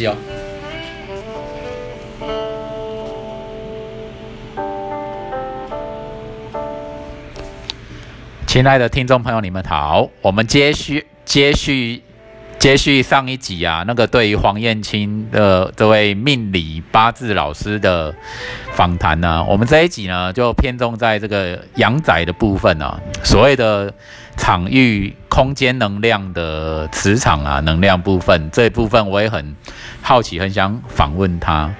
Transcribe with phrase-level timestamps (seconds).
[0.00, 0.16] 系哦。
[8.46, 12.02] 亲爱的听众朋友，你们好，我们接续接续
[12.58, 18.12] 接续上一集啊，那个对于黄燕青的这位命理八字老师的
[18.72, 23.92] 访谈呢，我们这一集呢就偏重在这个阳宅的部分啊，所谓的
[24.36, 29.54] 场域空间能量的磁场啊，能量部分这一部分我也很
[30.02, 31.72] 好奇，很想访问他。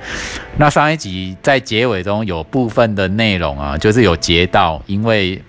[0.57, 5.43] 那上一集在结尾中有部分的内容啊，就是有截到，因为。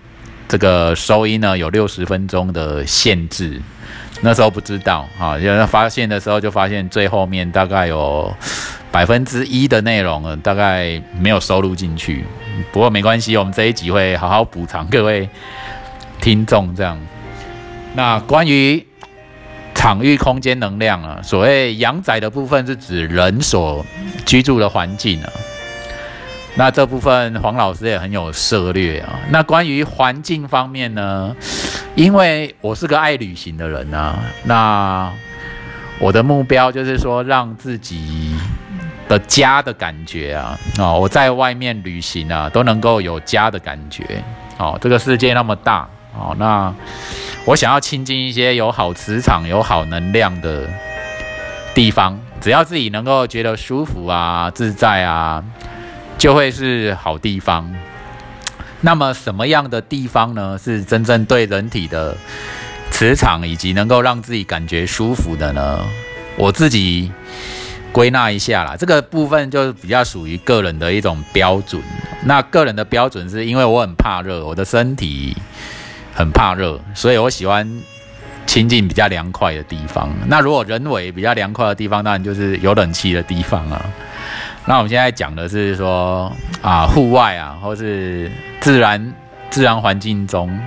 [0.48, 3.62] 这个收音呢有六十分钟的限制，
[4.20, 8.30] 那时候不知道啊，因为发现的时候就发现最后面大概有
[8.92, 12.26] 百分之一的内容大概没有收录进去。
[12.74, 15.30] 不过没关系，我们这一集会好好补偿各位
[16.20, 16.76] 听众。
[16.76, 17.00] 这样，
[17.96, 18.86] 那关于
[19.82, 23.84] 场域空间能量啊，所谓阳宅的部分是指人所
[24.28, 25.30] 居住的环境啊。
[26.54, 29.20] 那这部分黄老师也很有涉略啊。
[29.32, 31.36] 那关于环境方面呢？
[31.96, 35.12] 因为我是个爱旅行的人啊，那
[35.98, 38.36] 我的目标就是说，让自己
[39.10, 44.24] 的家的感觉啊，哦，我在外面旅行啊，都能够有家的感觉。
[44.60, 46.72] 哦，这个世界那么大，哦，那
[47.46, 50.70] 我想要亲近一些有好磁场、有好能量的
[51.74, 55.44] 地方，只要自己能够觉得舒服啊、自在啊。
[56.18, 57.74] 就会是好地方。
[58.82, 60.56] 那么什么样的地方呢？
[60.56, 62.16] 是真正对人体的
[62.92, 65.80] 磁场以及能够让自己感觉舒服的呢？
[66.38, 67.12] 我自己
[67.92, 71.82] 归纳一下啦，这个部分就比较属于个人的一种标准。
[72.24, 75.36] 那个人的标准是因为我很怕热，我的身体
[76.14, 77.68] 很怕热，所以我喜欢
[78.46, 80.10] 亲近比较凉快的地方。
[80.28, 83.82] 那如果人为比较凉快的地方，当然就是有冷气的地方啊。
[84.66, 89.14] 那我们现在讲的是说啊，户外啊，或是自然
[89.50, 90.60] 自然环境中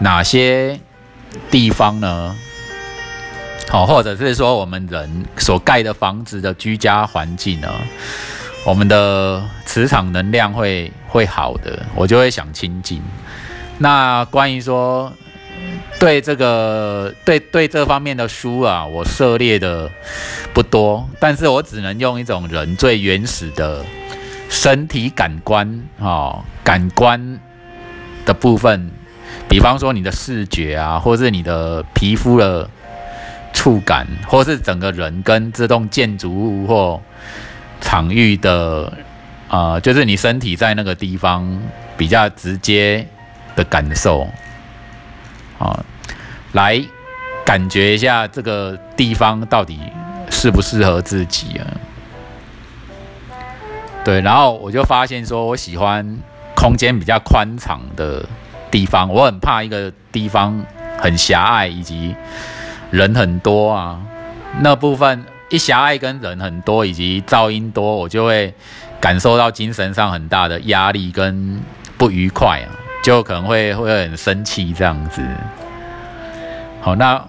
[0.00, 0.78] 哪些
[1.50, 2.34] 地方呢？
[3.68, 7.68] 好，或者是说我们人所盖的房子的居家环境呢，
[8.64, 13.02] 我们的磁场能量会会好的，我就会想亲近。
[13.78, 15.12] 那关于说。
[15.98, 19.90] 对这个对对这方面的书啊，我涉猎的
[20.52, 23.82] 不多，但是我只能用一种人最原始的
[24.50, 27.40] 身体感官哦，感官
[28.26, 28.90] 的部分，
[29.48, 32.68] 比方说你的视觉啊，或是你的皮肤的
[33.54, 37.00] 触感，或是整个人跟这栋建筑物或
[37.80, 38.92] 场域的
[39.48, 41.58] 啊，就是你身体在那个地方
[41.96, 43.08] 比较直接
[43.56, 44.28] 的感受。
[45.58, 45.82] 啊，
[46.52, 46.80] 来
[47.44, 49.80] 感觉一下这个地方到底
[50.30, 51.64] 适不适合自己啊？
[54.04, 56.18] 对，然后我就发现说，我喜欢
[56.54, 58.24] 空间比较宽敞的
[58.70, 60.62] 地方，我很怕一个地方
[60.98, 62.14] 很狭隘，以及
[62.90, 64.00] 人很多啊。
[64.60, 68.54] 那部分一狭隘跟人很多，以及噪音多，我就会
[69.00, 71.60] 感受到精神上很大的压力跟
[71.96, 72.68] 不愉快啊。
[73.06, 75.22] 就可能会会很生气这样子。
[76.80, 77.24] 好，那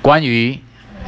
[0.00, 0.58] 关于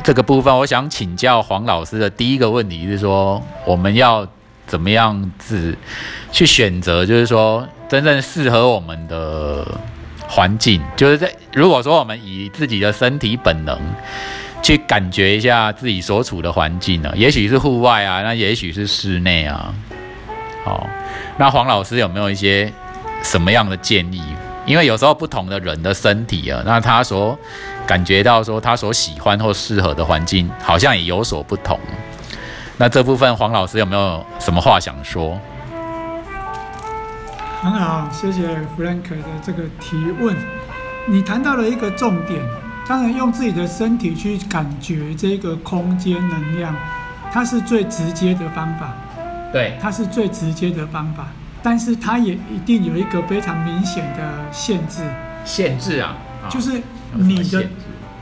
[0.03, 4.29] 这个部分，我想请教黄老师的第一个问题是说，我们要
[4.67, 5.75] 怎么样子
[6.31, 9.67] 去选择，就是说真正适合我们的
[10.29, 13.81] 环境，就是在如果说我们以自己的身体本能
[14.63, 17.11] 去感觉一下自己所处的环境呢？
[17.17, 19.75] 也许是户外啊，那也许是室内啊。
[20.67, 20.87] 好，
[21.39, 22.71] 那黄老师有没有一些？
[23.27, 24.23] 什么样的建议？
[24.65, 27.37] 因为有时候不同的人的身体啊，那他所
[27.87, 31.79] 感觉到说他所喜欢或适合的环境，好像也有所不同。
[32.77, 35.37] 那这部分黄老师有没有什么话想说？
[37.63, 38.43] 很好，谢谢
[38.77, 40.37] 弗兰克的这个提问。
[41.09, 42.41] 你谈到了一个重点，
[42.87, 46.75] 当然用自己的身体去感觉这个空间能量，
[47.33, 48.95] 它是最直接的方法。
[49.53, 51.27] 对，它是最直接的方法。
[51.67, 55.03] 但是它也一定有一个非常明显的限制，
[55.45, 56.15] 限制啊，
[56.49, 56.81] 就是
[57.15, 57.69] 你的，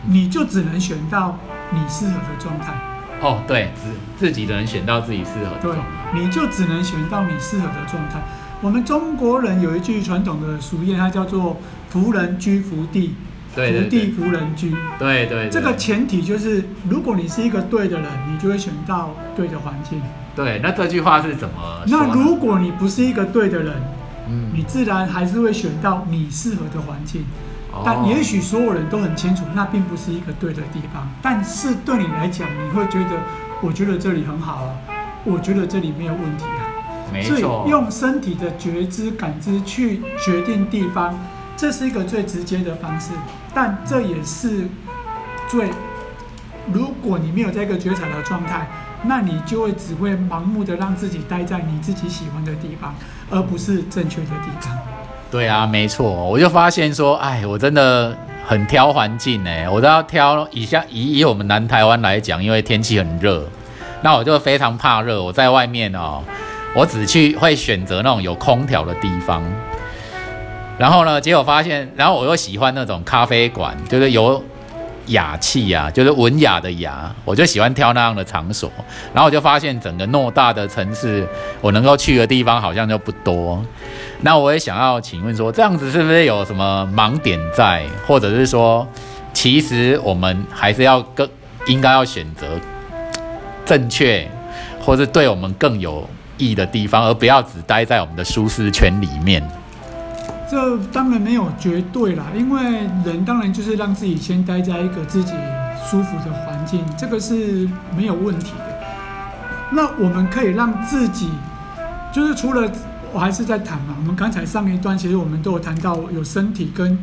[0.06, 1.38] 你就只能选到
[1.70, 2.73] 你适合的状态。
[3.20, 5.61] 哦，对，自自己只能选到自己适合的。
[5.61, 5.76] 对，
[6.14, 8.23] 你就只能选到你适合的状态。
[8.62, 11.58] 我们中国人有一句传统的俗谚，它叫做
[11.90, 13.14] “福人居福地，
[13.54, 14.74] 福地福人居”。
[14.98, 15.48] 对对。
[15.48, 20.02] 这个前提就是，如果你是一个对的人，你就会选到对的环境。
[20.34, 21.54] 对，那这句话是怎么？
[21.86, 23.74] 那如果你不是一个对的人，
[24.28, 27.24] 嗯，你自然还是会选到你适合的环境。
[27.84, 31.08] 但也许所有人都很清楚，那并不是一个对的地方。
[31.20, 33.20] 但是对你来讲，你会觉得
[33.60, 34.70] 我觉得这里很好啊，
[35.24, 36.70] 我觉得这里没有问题啊。
[37.22, 41.18] 所以没错，用身体的觉知、感知去决定地方，
[41.56, 43.10] 这是一个最直接的方式，
[43.54, 44.66] 但这也是
[45.48, 45.70] 最，
[46.72, 48.66] 如果你没有这个觉察的状态，
[49.02, 52.94] 那你就会只会盲目的让自己待在你自己喜欢的地方，
[53.30, 54.76] 而不是正确的地方。
[55.30, 58.16] 对啊，没错，我就发现说，哎，我真的
[58.46, 63.44] 很挑环境哎，我都要挑以下以以我们南台湾来讲，因为天气很热，
[64.02, 66.22] 那我就非常怕热，我在外面哦，
[66.74, 69.42] 我只去会选择那种有空调的地方。
[70.76, 74.43] 然后呢，结果发现，然后我又喜欢那种咖啡馆，就是有
[75.06, 78.71] 雅气呀、就是文雅的雅，我就喜欢挑那样的场所。
[79.12, 81.26] 然后我就发现，整个偌大的城市，
[81.61, 83.62] 我能够去的地方好像就不多。
[84.23, 88.87] 那我也想要请问说，这样子是不是有什么盲点在，或者是说，
[89.32, 91.29] 其实我们还是要更
[91.67, 92.47] 应该要选择
[93.65, 94.29] 正确，
[94.81, 99.41] 或是对我们更有益的地方，而不要只待在我们的舒适圈里面。
[100.54, 105.32] 这当然没有绝对啦，因为人当然就是让自己先待在一个自己
[105.84, 108.86] 舒服的环境，这个是没有问题的。
[109.72, 111.28] 那我们可以让自己，
[112.12, 112.70] 就是除了
[113.12, 116.96] 我还是在谈嘛，我们刚才上一段其实我们都有谈到有身体跟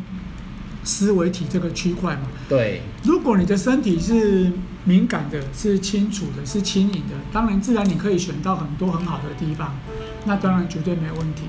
[0.82, 2.22] 思维体这个区块嘛。
[2.48, 4.50] 对，如果你的身体是
[4.84, 9.74] 敏感的、是清楚的、是轻盈的，当然自然你可以选到很多很好的地方，
[10.24, 11.42] 那当然绝对没有问题。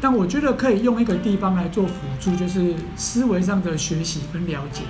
[0.00, 4.82] 但我觉得可以用一个地方来做辅助，就是思维上的学习跟了解，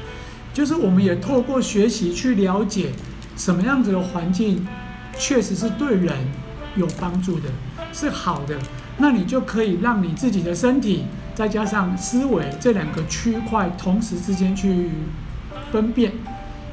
[0.53, 2.91] 就是我们也透过学习去了解
[3.35, 4.67] 什么样子的环境
[5.19, 6.15] 确实是对人
[6.77, 7.49] 有帮助的，
[7.91, 8.59] 是好的，
[8.99, 14.91] 那你就可以让你自己的身体再加上思维这两个区块同时之间去
[15.73, 16.13] 分辨，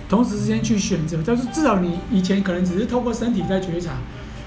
[0.10, 1.20] 同时之间去选择。
[1.26, 3.94] 但是至少你以前可能只是透过身体在觉察，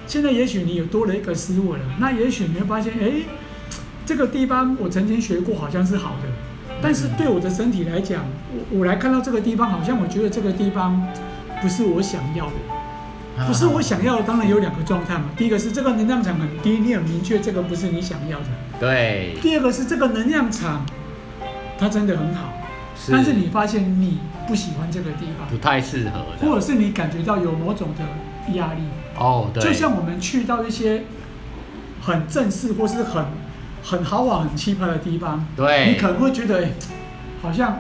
[0.07, 3.23] 现在也许你有多了一个思维了，那也许你会发现，哎。
[4.09, 6.29] 这个地方我曾经学过，好像是好的，
[6.81, 11.07] 但是对我的身体来讲，我我来看到这个地方，好像我觉得这个地方
[11.61, 14.23] 不是我想要的，不是我想要的。
[14.23, 18.47] 当然有两个状态嘛，第一个是这个能量场很低，你很明确这个不是你想要的。
[18.81, 19.37] 对。
[19.43, 20.87] 第二个是这个能量场，
[21.79, 22.55] 它真的很好，
[23.11, 28.81] 但是你发现你不喜欢这个地方，不太适合，或者是你感觉到有某种的压力。
[29.19, 29.63] 哦，对。
[29.63, 31.03] 就像我们去到一些
[32.01, 33.23] 很正式或是很。
[33.89, 36.69] 很豪华、很气派的地方，对，你可能会觉得，
[37.41, 37.79] 好像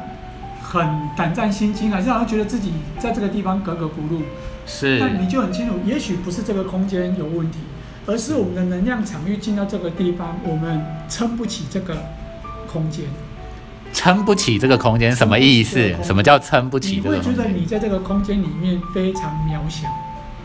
[0.63, 0.83] 很
[1.15, 4.23] 胆战心惊，还是好像觉得自己在这个地方格格不入。
[4.65, 7.59] 是，那你就很清楚，也许不是这个空间有问题，
[8.07, 11.95] 而是我们的能量场域进到这个地方，我们撑不起这个
[12.67, 13.05] 空间。
[13.93, 15.95] 撑不起这个空间什么意思？
[16.03, 16.97] 什么叫撑不起？
[16.97, 19.87] 你会觉得你在这个空间里面非常渺小。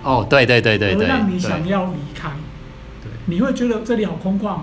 [0.03, 2.29] 哦，对对对对对，而让你想要离开。
[3.01, 4.59] 对，你会觉得这里好空旷。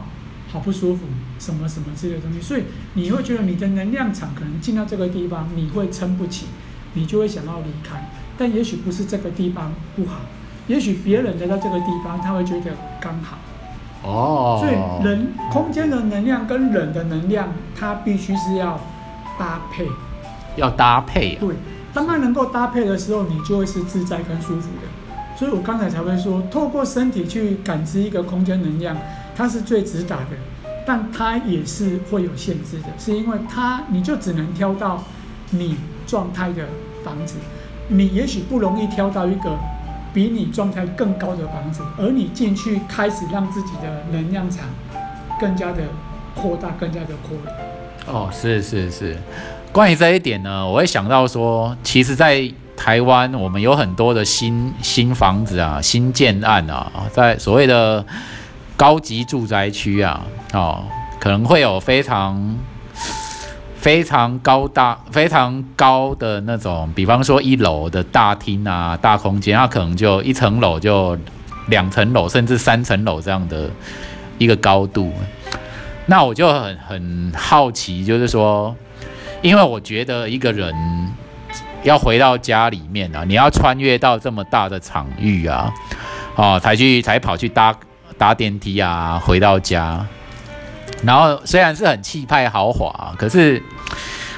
[0.52, 1.04] 好不舒服，
[1.38, 2.64] 什么什么之类的东西，所以
[2.94, 6.46] 你会觉得你的能量场可能进到这个地方，你会撑不起，
[6.94, 8.10] 你就会想要离开。
[8.36, 10.22] 但也许不是这个地方不好，
[10.66, 13.38] 也许别人来到这个地方，他会觉得刚好。
[14.02, 14.58] 哦。
[14.60, 18.80] 所以人空间的能量跟人的能量，它必须是要
[19.38, 19.86] 搭配。
[20.56, 21.36] 要搭配。
[21.36, 21.54] 啊对，
[21.94, 25.36] 当它能够搭配的时候，你就会是自在跟舒服的。
[25.38, 28.96] 所以我刚才才会说，透过身体去感知一个空间能量。
[29.32, 30.36] 它是最直达的，
[30.86, 35.02] 但它也是会有限制的，是因为它你就只能挑到
[35.50, 36.66] 你状态的
[37.04, 37.36] 房子，
[37.88, 39.56] 你也许不容易挑到一个
[40.12, 44.66] 比你状态更高的房子，而你进去开始让自己的能量场
[45.40, 45.82] 更加的
[46.34, 48.12] 扩大，更加的扩大。
[48.12, 49.16] 哦，是是是，
[49.70, 58.04] 关于这一点呢，我会想到说，其实，在台湾我们有很多的新新房子啊，新建案啊，在所谓的。
[58.80, 60.82] 高级住宅区啊，哦，
[61.18, 62.56] 可能会有非常
[63.76, 71.14] 非常高大、非常高的那种，比方说一楼的大厅啊、大空间，它可能就一层楼就
[71.68, 73.68] 两层楼，甚至三层楼这样的
[74.38, 75.12] 一个高度。
[76.06, 78.74] 那我就很很好奇，就是说，
[79.42, 80.74] 因为我觉得一个人
[81.82, 85.70] 要回到家里面啊，你要穿越到这么大的场域啊，
[86.34, 87.76] 哦，才去才跑去搭。
[88.20, 90.04] 搭电梯啊，回到家，
[91.02, 93.62] 然后虽然是很气派豪华，可是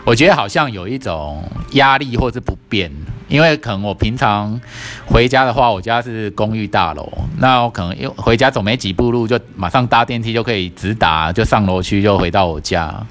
[0.04, 2.88] 我觉得好像有一种压力或是不便，
[3.26, 4.60] 因为可能我平常
[5.04, 13.04] 回家的话，我家是公寓大楼，那我可能又回家走没几步路，就马上搭电梯就可以直达，就上楼区就回到我家，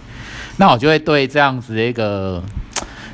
[0.56, 2.42] 那我就会对这样子的一个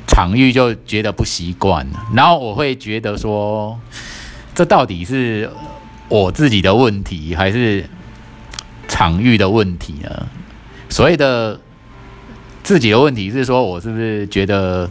[0.06, 1.84] 场域就觉得不习惯，
[2.14, 3.76] 然后我会觉得说。
[4.54, 5.48] 这到底是
[6.08, 7.84] 我自己的问题，还是
[8.88, 10.26] 场域的问题呢？
[10.88, 11.60] 所谓的
[12.62, 14.88] 自己的问题是说，我是不是觉得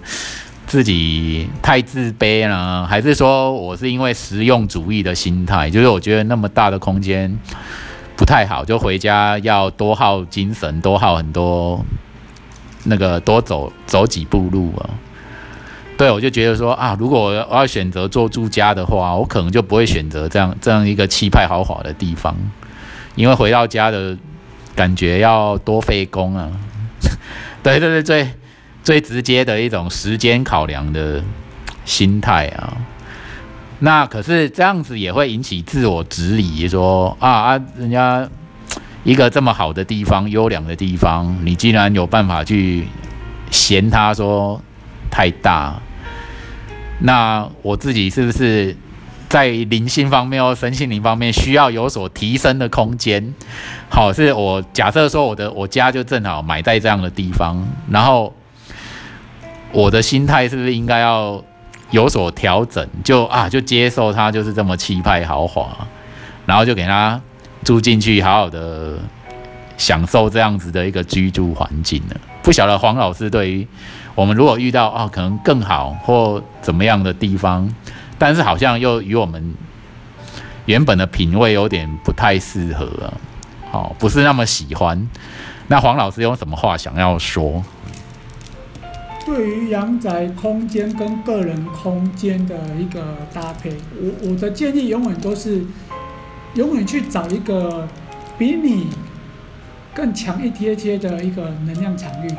[0.68, 7.36] 自己太自卑了，还是说我是因为实用主义的心态，就是我觉得那么大的空间
[8.16, 11.84] 不太好，就回家要多耗精神，多耗很多
[12.84, 14.90] 那个多走走几步路啊？
[15.98, 22.36] 对，我就觉得说啊，如果我要选择做住家的话，我可能就不会选择这样这样一个气派豪华的地方，
[23.16, 24.16] 因为回到家的
[24.76, 26.52] 感觉要多费工啊。
[27.64, 28.30] 对，对对最
[28.84, 31.24] 最直接的一种时间考量的
[31.84, 32.78] 心态啊。
[33.80, 38.30] 那可是这样子也会引起自我质疑，说啊啊，人家
[39.04, 42.88] 一个这么好的地方、优良的地方，你竟然有办法去
[43.50, 44.62] 嫌他说
[45.10, 45.82] 太大？
[47.00, 48.76] 那我自己是不是
[49.30, 53.34] 在灵性方面或身心灵方面需要有所提升的空间？
[53.90, 58.34] 好，是我假设说我的我家就正好买在这样的地方，然后
[59.72, 61.44] 我的心态是不是应该要
[61.92, 62.88] 有所调整？
[63.04, 65.88] 就啊，就接受它就是这么气派豪华，
[66.48, 67.22] 然后就给他
[67.64, 68.98] 住进去，好好的
[69.78, 72.16] 享受这样子的一个居住环境呢？
[72.42, 73.68] 不晓得黄老师对于。
[74.18, 77.72] 我们如果遇到啊，可能更好或怎么样的地方，
[78.18, 79.54] 但是好像又与我们
[80.66, 83.14] 原本的品味有点不太适合啊，
[83.70, 85.08] 好，不是那么喜欢。
[85.68, 87.64] 那黄老师有什么话想要说？
[89.24, 93.70] 对于阳宅空间跟个人空间的一个搭配，
[94.02, 95.64] 我我的建议永远都是，
[96.56, 97.88] 永远去找一个
[98.36, 98.88] 比你
[99.94, 102.32] 更强一贴贴的一个能量场域。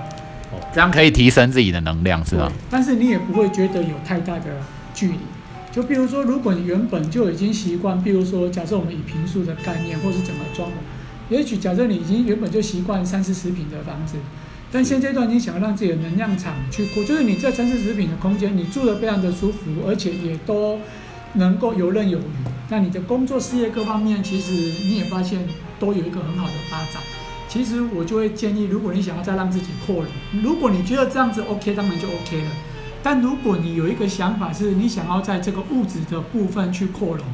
[0.78, 2.52] 这样可以提升自己的能量，是吗？
[2.70, 4.44] 但是你也不会觉得有太大的
[4.94, 5.18] 距离。
[5.73, 10.75] 就比如说，如果你原本就已经习惯，比如说，假设我们以平数的概念，或是怎么装潢，
[11.30, 14.18] 也许假设你已经原本就习惯三四十平的房子，
[14.70, 20.78] 但现阶段你想要让自己的能量场去扩，就是你在三四十平的空间，你住的非常的舒服，而且也都
[21.32, 22.23] 能够游刃有余。
[22.68, 25.40] 那你的工作事业各方面，其实你也发现
[25.80, 27.02] 都有一个很好的发展。
[27.49, 30.07] 其实我就会建议，如果你想要再让自己扩容，
[30.43, 32.50] 如果你觉得这样子 OK，当然就 OK 了。
[33.02, 37.25] 但如果你有一个想法，是你想要在这个物质的部分去扩容，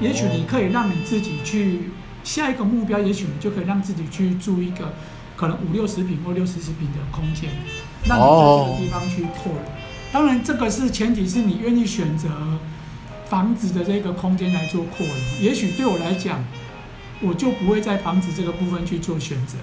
[0.00, 1.90] 也许你可以让你自己去
[2.24, 4.92] 下一个目标，也许你就可以让自己去住一个
[5.36, 7.48] 可能五六十平或六七十平的空间，
[8.04, 9.62] 让你在这个地方去扩容。
[10.12, 12.28] 当然，这个是前提是你愿意选择
[13.26, 15.16] 房子的这个空间来做扩容。
[15.40, 16.42] 也许对我来讲。
[17.22, 19.56] 我就不会在房子这个部分去做选择。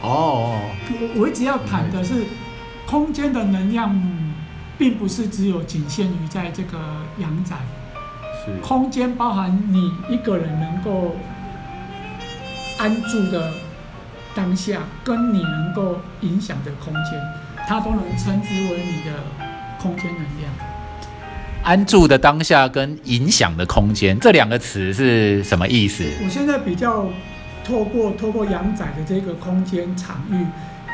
[0.00, 2.24] 哦，我我一直要谈的是，
[2.86, 4.00] 空间的能量，
[4.78, 6.78] 并不是只有仅限于在这个
[7.18, 7.56] 阳宅。
[8.44, 8.52] 是。
[8.60, 11.16] 空间包含你一个人能够
[12.78, 13.52] 安住的
[14.34, 17.20] 当下，跟你能够影响的空间，
[17.68, 19.22] 它都能称之为你的
[19.80, 20.52] 空间能量。
[21.62, 26.04] 安住的当下跟影响的空间这两个词是什么意思？
[26.24, 27.08] 我现在比较
[27.64, 30.44] 透过透过阳仔的这个空间场域，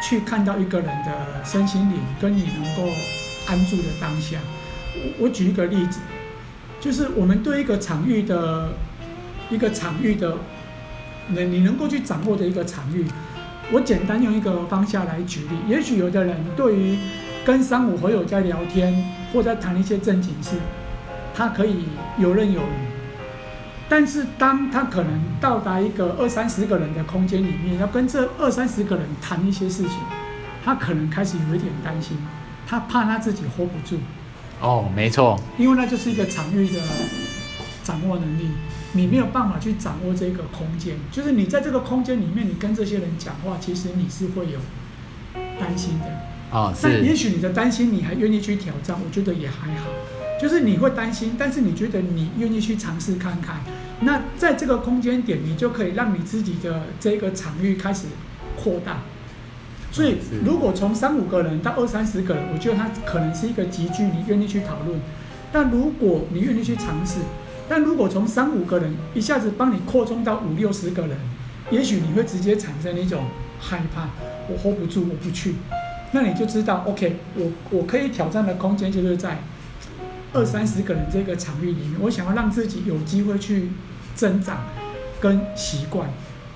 [0.03, 2.93] 去看到一个人的身心灵跟你能够
[3.47, 4.37] 安住的当下。
[4.95, 6.01] 我我举一个例子，
[6.81, 8.69] 就是我们对一个场域的
[9.51, 10.37] 一个场域的，
[11.29, 13.07] 能你能够去掌握的一个场域，
[13.73, 15.57] 我简单用一个方向来举例。
[15.67, 16.99] 也许有的人对于
[17.47, 19.03] 跟三五好友在聊天。
[19.33, 20.57] 或者谈一些正经事，
[21.35, 21.85] 他可以
[22.19, 22.89] 游刃有余。
[23.89, 29.99] 但是当他可能到达一个二三十个人的空间里面，要跟这二三十个人谈一些事情，
[30.65, 32.19] 他可能开始有一点担心，
[32.67, 33.99] 他怕他自己 hold 不住。
[34.61, 36.81] 哦，没错，因为那就是一个场域的
[37.83, 38.51] 掌握能力，
[38.93, 40.97] 你没有办法去掌握这个空间。
[41.11, 44.59] 就是你在这个空间里面，你跟这些人讲话，其实你是会有
[45.59, 46.07] 担心的。
[46.51, 47.03] 啊，是。
[47.05, 49.91] 也许你的担心，你还愿意去挑战，我觉得也还好。
[50.41, 53.57] 就是你会担心，但是你觉得你愿意去尝试看看。
[54.01, 58.07] 那在这个空间点，你就可以让你自己的这个场域开始
[58.57, 58.99] 扩大。
[59.91, 65.01] 所以，如果从三五个人到二三十个人，我觉得它可能是一个集聚，你愿意去讨论。
[65.51, 67.19] 但如果你愿意去尝试，
[67.69, 71.17] 但如果从三五个人一下子帮你扩充到五六十个人，
[71.71, 73.25] 也许你会直接产生一种
[73.59, 74.11] 害怕，
[74.49, 75.55] 我 hold 不住，我不去。
[76.13, 79.39] 那你就知道，OK，我我可以挑战的空间就是在
[80.33, 82.01] 二三十个人这个场域里面。
[82.01, 83.71] 我想要让自己有机会去
[84.15, 84.65] 增长
[85.21, 86.09] 跟习惯，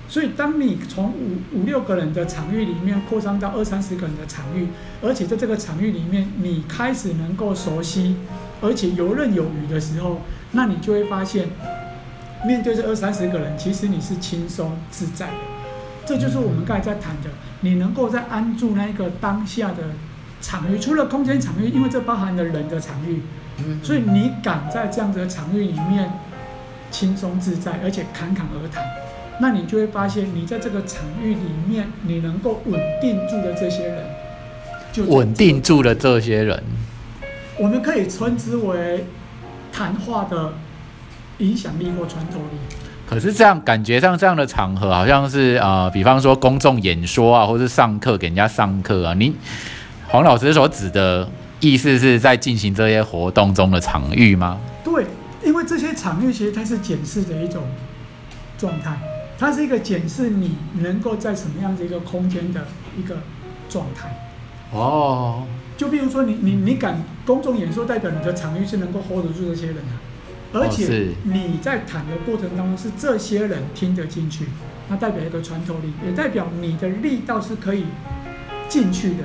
[0.07, 4.67] 所以当你从五五六个人的场域里面扩张到二三十个人的场域，
[5.01, 8.15] 而且在这个场域里面你开始能够熟悉，
[8.61, 10.21] 而且游刃有余的时候，
[10.53, 11.47] 那你就会发现，
[12.45, 15.33] 面对这二三十个人，其实你是轻松自在的。
[16.05, 17.29] 这就是我们刚才在谈的，
[17.61, 19.83] 你能够在安住那个当下的
[20.41, 23.21] 场域，除了空间场域，因为这包含了人的场域，
[23.81, 26.11] 所以你敢在这样子的场域里面
[26.91, 28.83] 轻松自在，而且侃侃而谈，
[29.39, 34.05] 那你就会发现，你在这个场域里面，你能够稳定住的这些人，
[34.91, 36.61] 就稳定住的这些人，
[37.57, 39.05] 我们可以称之为
[39.71, 40.53] 谈话的
[41.37, 42.82] 影响力或穿透力。
[43.13, 49.33] 可是这样感觉上这样的场合，好像是呃，比方说公众演说啊，或是上课给人家上课啊，你
[50.07, 51.29] 黄老师所指的
[51.59, 54.59] 意思是在进行这些活动中的场域吗？
[54.83, 55.05] 对，
[55.43, 57.63] 因为这些场域其实它是检视的一种
[58.57, 58.97] 状态，
[59.37, 62.65] 它是一个检视你能够在什么样的一个空间的
[62.97, 63.17] 一个
[63.69, 64.09] 状态。
[64.71, 65.43] 哦，
[65.77, 70.12] 就比如说你你你敢公众演说，代表你的场域是能够 hold 得住这些人啊。
[70.53, 74.45] 而且你在谈的过程当中是这些人听得进去，
[74.87, 77.85] 那代表一个穿透力，也代表你的力道是可以
[78.69, 79.23] 进去的。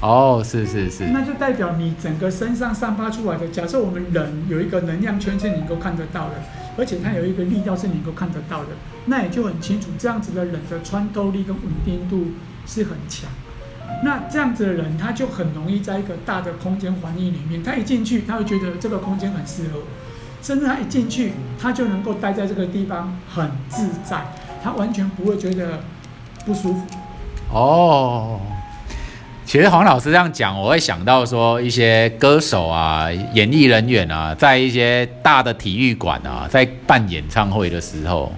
[0.00, 1.04] 哦，是是是。
[1.12, 6.34] 那就代表你整个身上散发出来的，假设我们人有一个能量圈是你能够看得到的，
[6.76, 8.70] 而且它有一个力道是你能够看得到的，
[9.06, 12.32] 那也就很清楚，这样子的人的穿透力跟稳定度
[12.66, 13.30] 是很强。
[14.04, 19.80] 那这样子的人，他就很容易在一个大的空间环境里面，他一进去，他会觉得这个空间很适合。
[20.42, 24.20] 甚至他一进去，他就能够待在这个地方很自在，
[24.62, 25.80] 他完全不会觉得
[26.44, 26.84] 不舒服。
[27.52, 28.40] 哦，
[29.46, 38.32] 其实黄老师这样讲，我会想到说一些歌手啊、演艺人员啊，在一些大的体育馆啊，在办演唱会的时候，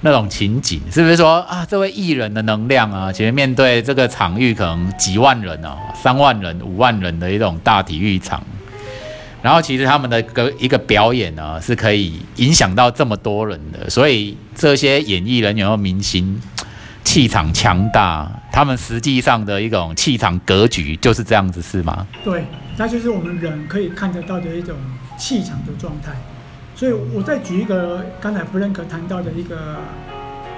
[0.00, 8.42] 那种情景，是不是说啊，这位艺人的能量啊，其实面对这个场域可能几万人啊、三万人、五万人的一种大体育场。
[9.44, 16.40] 然后其实他们的个一个表演呢，是可以影响到这么多人的，所以这些演艺人员和明星
[17.04, 22.06] 气场强大，他们实际上的一种气场格局就是这样子，是吗？
[22.24, 22.46] 对，
[22.78, 24.74] 那就是我们人可以看得到的一种
[25.18, 26.12] 气场的状态。
[26.74, 29.76] 所以我再举一个刚才弗兰克谈到的一个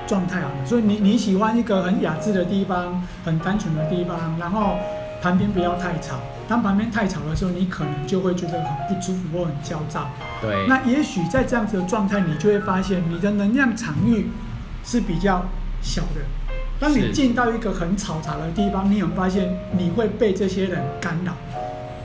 [0.06, 4.76] 状态啊，所以你你喜欢一个很雅致的地方，很单纯的地方，然后
[5.20, 6.20] 旁边不要太吵。
[6.48, 10.08] 当旁边太吵的时候，你可能就会觉得很不舒服或很焦躁。
[10.40, 10.66] 对。
[10.68, 14.28] 那也许在这样子的状态，你就会发现你的能量场域
[14.84, 15.44] 是比较
[15.82, 16.20] 小的。
[16.78, 21.32] 当你进到一个很嘈杂的地方，你有发现你会被这些人干扰。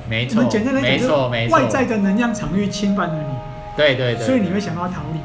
[0.10, 0.38] 没错。
[0.38, 3.36] 我们简单来讲，就是外在的能量场域侵犯了你。
[3.78, 4.26] 对对对。
[4.26, 5.20] 所以你会想要逃离。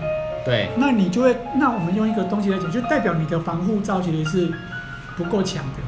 [0.44, 0.68] 对。
[0.76, 4.52] 那你就会，那我们用一个东西来讲，就代表你的防护罩其实是
[5.16, 5.85] 不够强的。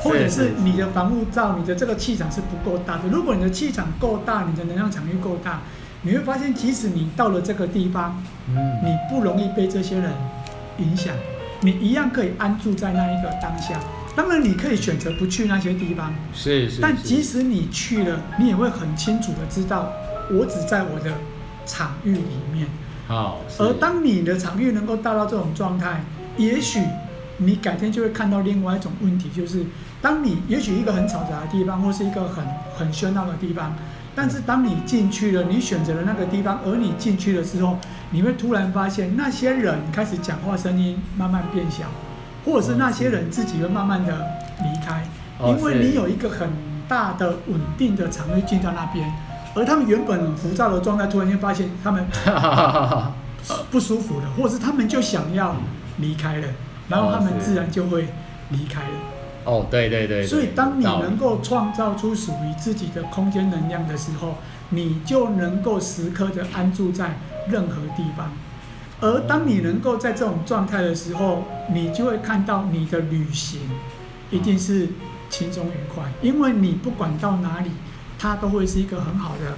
[0.00, 3.08] 或者是你的防护罩，你的这个气场是不够大的。
[3.10, 5.60] 如果你的气场够大，你的能量场域够大，
[6.02, 10.12] 你会发现，即使你到了这个地方，嗯，你不容易被这些人
[10.78, 11.14] 影响，
[11.60, 13.78] 你一样可以安住在那一个当下。
[14.16, 16.80] 当然，你可以选择不去那些地方，是是。
[16.80, 19.92] 但即使你去了，你也会很清楚的知道，
[20.32, 21.12] 我只在我的
[21.64, 22.66] 场域里面。
[23.06, 23.38] 好。
[23.58, 26.02] 而当你的场域能够达到这种状态，
[26.36, 26.82] 也许。
[27.38, 29.64] 你改天就会看到另外一种问题，就是
[30.00, 32.44] 当你也许一个很嘈杂的地方，或是一个很
[32.76, 33.74] 很喧闹的地方，
[34.14, 37.78] 但是当你进去了，你选择了那个地方，而你进去了之后，
[38.10, 41.84] 你会突然发现那些人开始讲话声音慢慢变小，
[42.44, 44.26] 或者是那些人自己会慢慢的
[44.62, 45.04] 离开，
[45.46, 46.50] 因为你有一个很
[46.88, 49.12] 大的稳定的场域进到那边，
[49.54, 52.04] 而他们原本很浮躁的状态，突然间发现他们
[53.70, 55.54] 不舒服了，或者是他们就想要
[55.98, 56.48] 离开了。
[56.88, 58.08] 然后他们自然就会
[58.50, 58.96] 离开了。
[59.44, 60.26] 哦，对对对。
[60.26, 64.36] 所以，当你能够创造出属于自己的空间能量的时候，
[64.70, 68.32] 你就能够时刻的安住在任何地方。
[69.00, 73.60] 而当你能够在这种状态的时候，你就会看到你的旅行
[74.30, 74.88] 一定是
[75.30, 77.70] 轻松愉快，因为你不管到哪里，
[78.18, 79.54] 它都会是一个很好的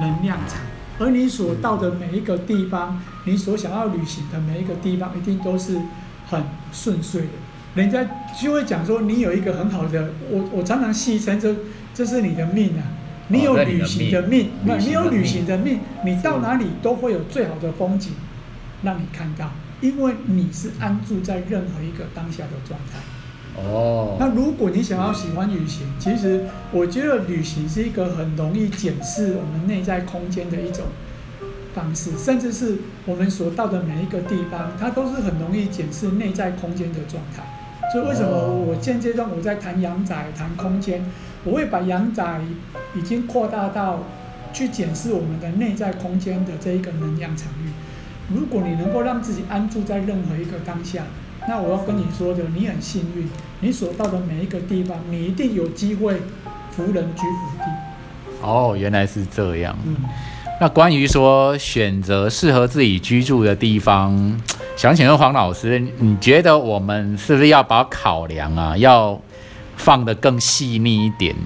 [0.00, 0.60] 能量场。
[0.98, 5.78] 而你所到的每一个地方，你所想要旅行的每一个地方，一定都是。
[6.26, 7.28] 很顺遂的，
[7.74, 8.04] 人家
[8.40, 11.54] 就会讲说你有一个很好的，我我常常戏称这
[11.92, 12.82] 这是你的命啊，
[13.28, 18.12] 你有旅行的命，那你有旅行的命，你到哪里都会有最好的风景
[18.82, 22.98] 让你看到，因为你是安住在任何一个当下的状态。
[23.56, 30.86] 哦，那如果你想要喜欢旅行，其实我觉得旅行是一个很容易检视我们内在空间的一种。
[31.74, 37.42] 方式，甚至是我们所到的每一个地方，它都是很容易检视内在空间的状态。
[37.92, 41.04] 所以，为什么我现阶段我在谈阳宅、谈空间，
[41.44, 42.40] 我会把阳宅
[42.94, 44.04] 已经扩大到
[44.52, 47.70] 去检视我们的内在空间的这一个能量场域。
[48.34, 51.04] 如果你能够让自己安住在任何一个当下，
[51.46, 53.28] 那我要跟你说的，你很幸运，
[53.60, 56.22] 你所到的每一个地方，你一定有机会
[56.70, 57.64] 福人居福地。
[58.40, 59.76] 哦，原来是这样。
[59.84, 59.94] 嗯，
[60.64, 64.40] 那关于说选择适合自己居住的地方，
[64.78, 69.20] 想请问黄老师，你觉得我们是不是要把考量啊，要
[69.76, 71.36] 放得更细腻一点？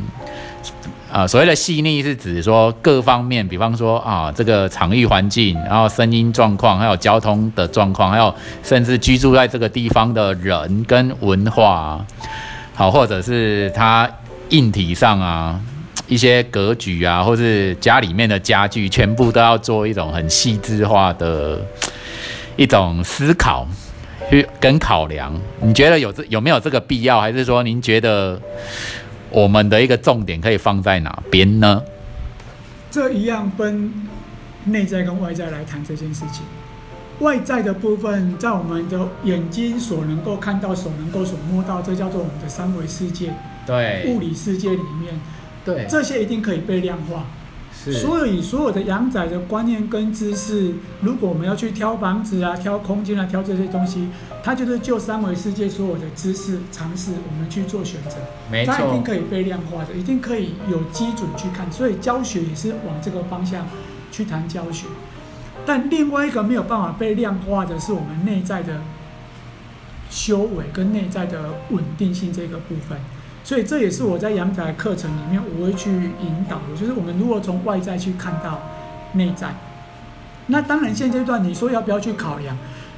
[1.11, 12.07] 啊，所谓的细腻是指说各方面，比方说啊，这个场域环境，然后声音状况，还有交通的状况，还有甚至居住在这个地方的人跟文化，
[12.73, 14.09] 好，或者是它
[14.51, 15.61] 硬体上啊
[16.09, 21.61] 一些格局啊，或是家里面的家具，全部都要做一种很细致化的
[22.57, 23.69] 一种思考
[24.29, 25.33] 去跟考量。
[25.61, 28.41] 你觉得有这有没有这个必要，还是说您觉得？
[29.31, 31.83] 我们的一个重点可以放在哪边呢？
[32.91, 33.93] 这一样分
[34.65, 36.47] 内在跟外在来谈这件事情。
[37.19, 43.35] 外在的部分，在我们的眼睛所能够看到、所能够所摸到，这叫做我们的三维世界，
[43.67, 45.21] 对，物理世界里面，
[45.75, 47.27] 对，这些一定可以被量化。
[47.71, 54.09] 所以，所有的阳仔的观念跟知识，如果我们要去挑房子啊、挑空间啊、挑这些东西，
[54.43, 58.17] 它就是就三维世界所有的知识尝试，我们去做选择。
[58.51, 61.71] 没错，它一定可以被量化的，一定可以有基准去看。
[61.71, 63.67] 所以教学也是往这个方向
[64.11, 64.87] 去谈教学。
[65.65, 68.81] 但另外一个没有办法被量化的是我们内在的
[70.11, 72.99] 修为跟内在的稳定性这个部分。
[73.49, 78.61] 所以这也是我在阳宅课程里面我会去引导的，就是我们如果从外在去看到
[79.15, 79.55] 内在，
[80.49, 82.55] 那当然现阶段你说要不要去考量，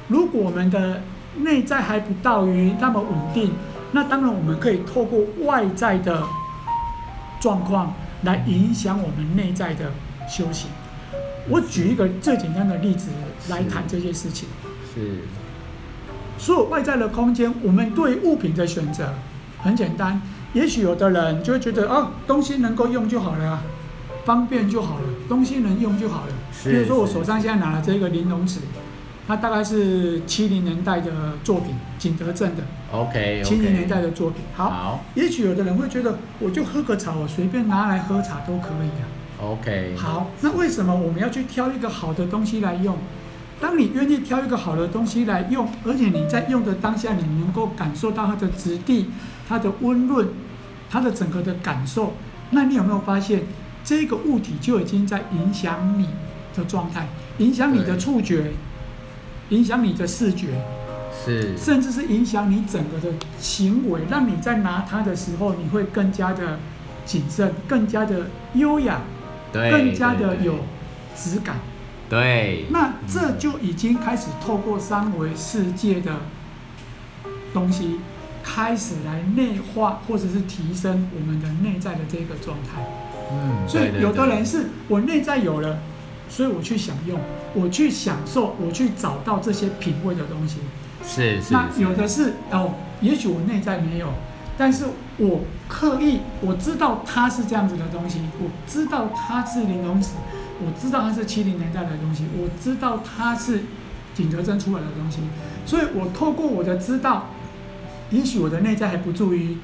[0.09, 1.03] 如果我们的
[1.37, 3.53] 内在还不到于那么稳定，
[3.93, 6.21] 那当然我们可以透过外在的
[7.39, 9.89] 状况来影响我们内在的
[10.27, 10.69] 修行。
[11.47, 13.09] 我举一个最简单的例子
[13.47, 14.49] 来谈这件事情。
[14.93, 15.19] 是。
[16.37, 19.13] 所有外在的空间，我们对物品的选择
[19.59, 20.21] 很简单。
[20.53, 23.63] 也许有的人就会觉得哦，东西能够用就好了，
[24.25, 26.33] 方便就好了，东西能用就好了。
[26.63, 28.59] 比如说我手上现在拿的这个玲珑尺，
[29.27, 31.11] 它大概是七零年代的
[31.43, 32.63] 作品，景德镇的。
[32.91, 33.41] OK。
[33.45, 34.41] 七零年代的作品。
[34.53, 34.99] 好。
[35.15, 39.07] 也许有的人会觉得，我就喝个茶，我随便拿来喝茶都可以啊。
[39.41, 39.95] OK。
[39.97, 42.97] 好，那为什么我们要去挑一个好的东西来用？
[43.61, 49.07] 当你愿意挑一个好的东西来用，而且你在用的当下，你能够感受到它的质地。
[49.51, 50.29] 它的温润，
[50.89, 52.13] 它的整个的感受，
[52.51, 53.43] 那你有没有发现，
[53.83, 56.07] 这个物体就已经在影响你
[56.55, 57.09] 的状态，
[57.39, 58.53] 影响你的触觉，
[59.49, 60.63] 影响你的视觉，
[61.13, 63.09] 是，甚至是影响你整个的
[63.39, 66.57] 行为，让你在拿它的时候，你会更加的
[67.05, 69.01] 谨慎，更加的优雅，
[69.51, 70.59] 对，更加的有
[71.13, 71.57] 质感，
[72.09, 76.19] 对，那这就已经开始透过三维世界的
[77.53, 77.99] 东西。
[78.43, 82.83] 开始来内化或者是提升我们的内在的这个状态，
[83.31, 85.79] 嗯，所以有的人是我内在有了，
[86.29, 87.19] 所以我去享用，
[87.53, 90.57] 我去享受，我去找到这些品味的东西，
[91.05, 91.53] 是是。
[91.53, 94.13] 那有的是哦，也许我内在没有，
[94.57, 94.85] 但是
[95.17, 100.09] 我刻意我知道它是这样子的东西，我知道它是玲珑石，
[100.59, 103.63] 我知道它是七零年代的东西，我知道它是
[104.15, 105.19] 景德镇出来的东西，
[105.65, 107.27] 所以我透过我的知道。
[108.11, 109.57] 也许我的内在还不注意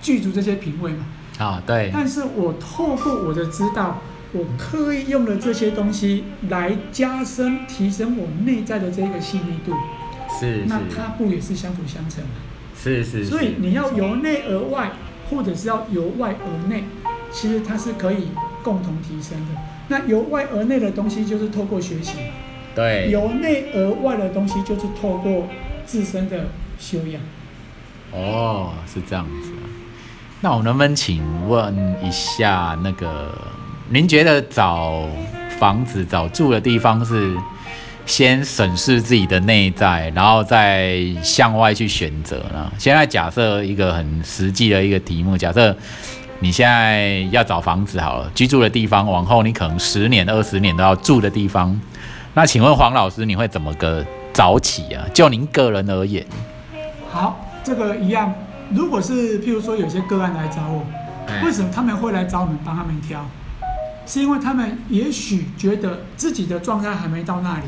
[0.00, 1.06] 具足这些品味嘛？
[1.38, 1.90] 啊，对。
[1.92, 4.00] 但是我透过我的知道，
[4.32, 9.72] 我刻意用了这些东西来加深、提升我内在的这个细腻度。
[10.38, 10.64] 是。
[10.66, 12.30] 那它不也是相辅相成吗？
[12.78, 13.24] 是是。
[13.24, 14.92] 所以你要由内而外，
[15.30, 16.84] 或者是要由外而内，
[17.32, 18.28] 其实它是可以
[18.62, 19.60] 共同提升的。
[19.88, 22.18] 那由外而内的东西就是透过学习。
[22.74, 23.10] 对。
[23.10, 25.48] 由内而外的东西就是透过
[25.86, 27.22] 自身的修养。
[28.16, 29.68] 哦，是这样子啊。
[30.40, 33.30] 那我能不能请问一下，那个
[33.88, 35.02] 您觉得找
[35.58, 37.36] 房子、找住的地方是
[38.04, 42.70] 先审视自己的内在，然后再向外去选择呢？
[42.78, 45.76] 现在假设一个很实际的一个题目，假设
[46.38, 51.78] 你现在要找房子好了，居住的地方，往后你可能十年、二十年都要住的地方，
[52.34, 55.02] 那请问黄老师，你会怎么个早起啊？
[55.14, 56.24] 就您个人而言，
[57.10, 57.40] 好。
[57.66, 58.32] 这个一样，
[58.72, 60.86] 如果是譬如说有些个案来找我，
[61.44, 63.26] 为什么他们会来找我们帮他们挑？
[64.06, 67.64] 是因为他们也许觉得自己的状态还没到那里，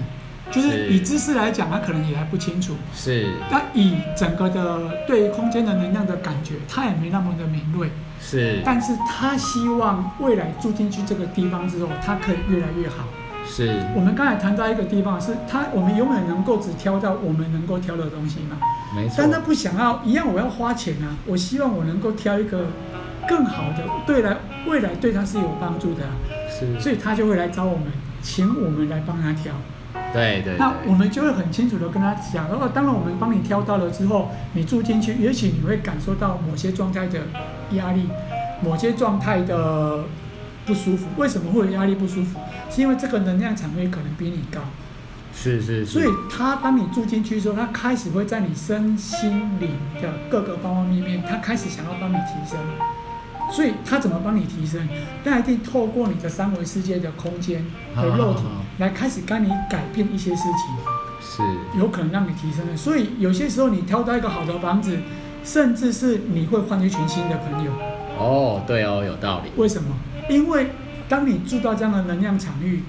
[0.53, 2.77] 就是以知识来讲，他可能也还不清楚。
[2.95, 3.27] 是。
[3.51, 7.91] 那以整个的对于空间的能量的感觉，他也没那么的敏锐。
[8.21, 13.05] 是，但是他希望未来住进去这个地方之后，他可以越来越好。
[13.49, 18.59] 是，我们刚才谈到一个地方，是他我们永远能够只挑到我们能够挑的东西嘛，
[18.95, 19.17] 没错。
[19.19, 22.67] 但他不想要一样，我要花钱啊，我希望我能够挑一个
[23.27, 26.13] 更好的，对来未来对他是有帮助的啊，
[26.49, 27.87] 是，所以他就会来找我们，
[28.23, 29.53] 请我们来帮他挑。
[30.13, 30.57] 对对。
[30.59, 37.21] 那我们就会很清楚的跟他讲，如果当然我们帮你挑到了之后，你住进去，也许你会感受到某些状态的
[37.73, 38.09] 压力，
[38.63, 40.05] 某些状态的
[40.65, 41.07] 不舒服。
[41.17, 42.39] 为什么会有压力不舒服？
[42.71, 44.61] 是因为这个能量场域可能比你高。
[45.35, 45.87] 是是是。
[45.87, 49.71] 所以他当你住进去的时候，他开始会在你身心灵
[50.03, 52.59] 的各个方方面面，他开始想要帮你提升。
[53.51, 54.87] 所以他怎么帮你提升？
[55.25, 58.43] 他一定透过你的三维世界的空间和肉体
[58.77, 60.77] 来开始跟你改变一些事情，
[61.21, 61.43] 是
[61.79, 62.77] 有可能让你提升的。
[62.77, 64.99] 所以有些时候你挑到一个好的房子，
[65.45, 67.73] 甚至是你会换一群新的朋友。
[68.19, 69.51] 哦，对哦，有道理。
[69.57, 69.97] 为什么？
[70.29, 70.69] 因为
[71.09, 72.83] 当你住到这样的能量场域，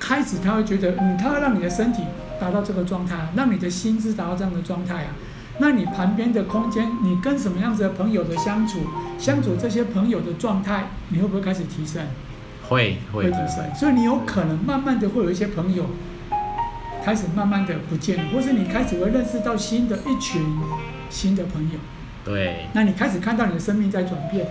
[0.00, 2.02] 开始他会觉得，嗯，他会让你的身体
[2.40, 5.10] 达到这个状态，让你的心智达到这样的状态啊。
[5.58, 8.78] 那你旁边的空间，你跟什么样子的朋友的相处，
[9.18, 12.02] 相处这些朋友的状态，你会不会开始提升？
[12.68, 13.74] 会会提升。
[13.74, 15.86] 所以你有可能慢慢的会有一些朋友
[17.04, 20.42] 开始慢慢的不见，或是你开始会认识到新的一群
[21.10, 21.78] 新的朋友。
[22.24, 22.66] 对。
[22.72, 24.46] 那你开始看到你的生命在转变，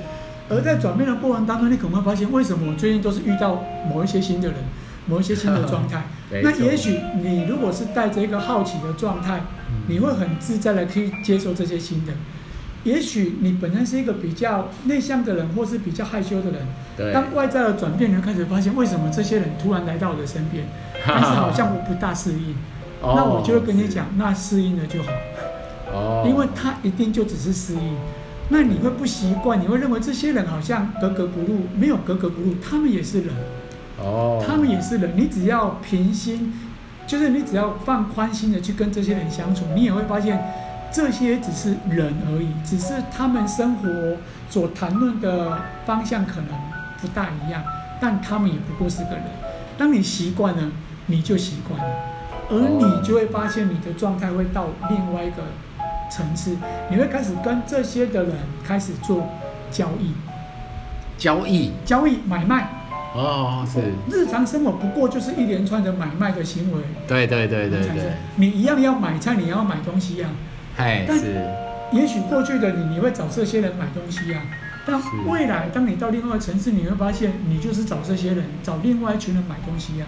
[0.50, 4.58] 而在转变的过程当中，你可能会发现，为什么我最近都是遇到某一些新的人，
[5.08, 6.04] 某一些新的状态？
[6.44, 9.42] 那也许你如果是带着一个好奇的状态。
[9.90, 12.14] 你会很自在的去接受这些新的。
[12.86, 17.14] 也许你本身是一个比较内向的人，或是比较害羞的人。
[17.14, 20.66] 当外在的转变，你开始发现为什么这些人突然来到我的身边，
[21.06, 22.56] 但是好像我不大适应。
[23.02, 25.12] 那我就会跟你讲，那适应了就好。
[25.94, 26.26] 哦。
[26.26, 27.98] 因为他一定就只是适应。
[28.50, 33.36] 那你会不习惯，你会认为这些人好像格格不入，没有格格不入，他们也是人。
[34.00, 34.44] 哦。
[34.46, 36.54] 他们也是人，你只要平心。
[37.06, 40.44] 就是你只要放宽心的去跟这些人相处，你也会发现，
[40.92, 44.18] 这些只是人而已，只是他们生活
[44.50, 46.48] 所谈论的方向可能
[47.00, 47.64] 不大一样，
[48.02, 49.24] 但他们也不过是个人。
[49.78, 50.70] 当你习惯了，
[51.06, 51.96] 你就习惯了，
[52.50, 55.44] 而你就会发现你的状态会到另外一个
[56.10, 56.58] 层次，
[56.90, 59.28] 你会开始跟这些的人开始做
[59.72, 60.14] 交易，
[61.18, 62.70] 交易，交易买卖。
[63.16, 66.82] 哦，是日常生活不过就是一连串的买卖的行为。
[67.08, 70.30] 对对对对对，你一样要买菜，你要买东西呀。
[70.78, 71.46] 哎，是。
[71.92, 74.42] 也许过去的你，你会找这些人买东西呀。
[74.86, 80.06] 但未来，当你到另外一个城市，你会发现，你就是找这些人，找另外一群人买东西呀。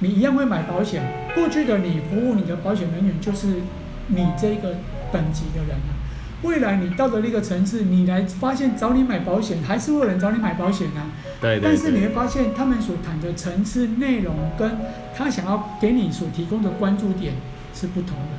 [0.00, 1.02] 你一样会买保险。
[1.34, 3.62] 过去的你服务你的保险人员，就是
[4.08, 4.74] 你这个
[5.12, 5.94] 等级的人啊。
[6.42, 11.10] 未来你到了那个城市，你来发现找你买保险，还是会有人找你买保险啊？
[11.40, 11.58] 对。
[11.62, 14.78] 但是你会发现，他们所谈的层次内容，跟
[15.16, 17.34] 他想要给你所提供的关注点
[17.74, 18.38] 是不同的。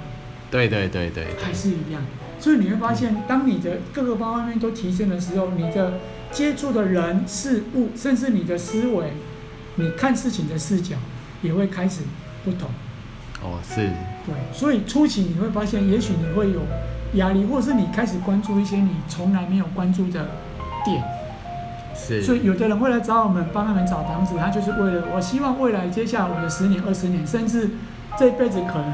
[0.51, 1.25] 对对对对。
[1.41, 2.01] 还是一样。
[2.39, 5.99] 所以你会发现，当你的各个方面都提升的时候，你的
[6.32, 9.13] 接触的人事物，甚至你的思维，
[9.75, 10.95] 你看事情的视角，
[11.41, 12.01] 也会开始
[12.45, 12.69] 不同。
[13.43, 13.76] 哦，是。
[14.26, 14.36] 对。
[14.52, 16.62] 所以初期你会发现，也许你会有。
[17.13, 20.28] 压力，或是你开始关注一些你从来没有关注的
[20.84, 21.02] 点，
[21.95, 22.21] 是。
[22.21, 27.69] 所以有的人会来找我们，帮他们找房子，他就是为了我希望未来接下来我的十年、二十年，甚至
[28.19, 28.93] 这辈子可能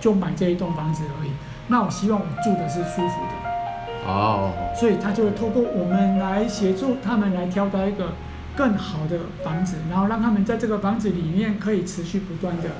[0.00, 1.32] 就买这一栋房子而已。
[1.68, 4.10] 那我希望我住的是舒服的。
[4.10, 4.50] 哦。
[4.74, 8.14] 所以他就会透过我们来协助他们来挑到一个
[8.56, 12.70] 更好的房子，然后让他们在这个房子里面可以持续不断的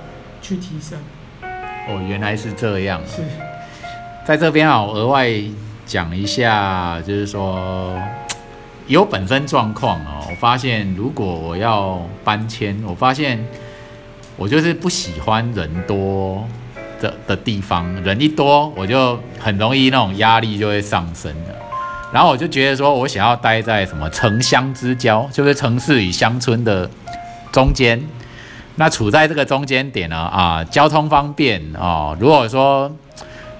[0.44, 0.98] 去提升。
[1.88, 3.00] 哦，原来是这样。
[3.06, 3.22] 是。
[4.26, 5.30] 在这边啊，额外
[5.86, 7.98] 讲一下，就是说
[8.86, 10.26] 有本身状况哦。
[10.28, 13.42] 我发现如果我要搬迁，我发现
[14.36, 16.46] 我就是不喜欢人多
[17.00, 21.54] 的的地方，人一多我就很容易那种压力就会上升了。
[22.12, 26.88] 然后我就觉得说我想要待在什么城乡之交，就是城市与乡村的
[27.50, 28.00] 中间。
[28.76, 32.16] 那处在这个中间点呢，啊，交通方便哦。
[32.18, 32.90] 如果说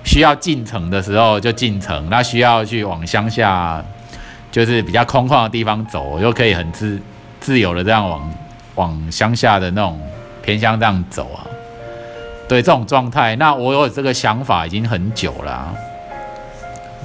[0.04, 3.82] 需要进城的时候就进城，那需要去往乡下，
[4.50, 7.00] 就是比较空旷的地方走，又可以很自
[7.40, 8.34] 自由的这样往
[8.74, 10.00] 往乡下的那种
[10.42, 11.46] 偏乡这样走啊。
[12.46, 15.74] 对这种状态，那我有这个想法已经很久了。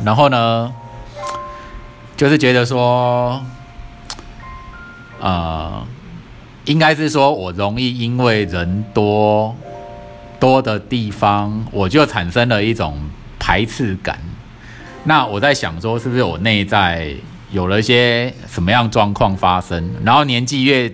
[0.04, 0.74] 然后呢，
[2.18, 3.42] 就是觉得说，
[5.22, 5.82] 呃，
[6.70, 9.54] 应该是说我容易因为人多。
[10.40, 12.98] 多的地方，我就产生了一种
[13.38, 14.18] 排斥感。
[15.04, 17.14] 那我在想说，是不是我内在
[17.52, 20.90] 有了一些什么样状况发生，然后年纪越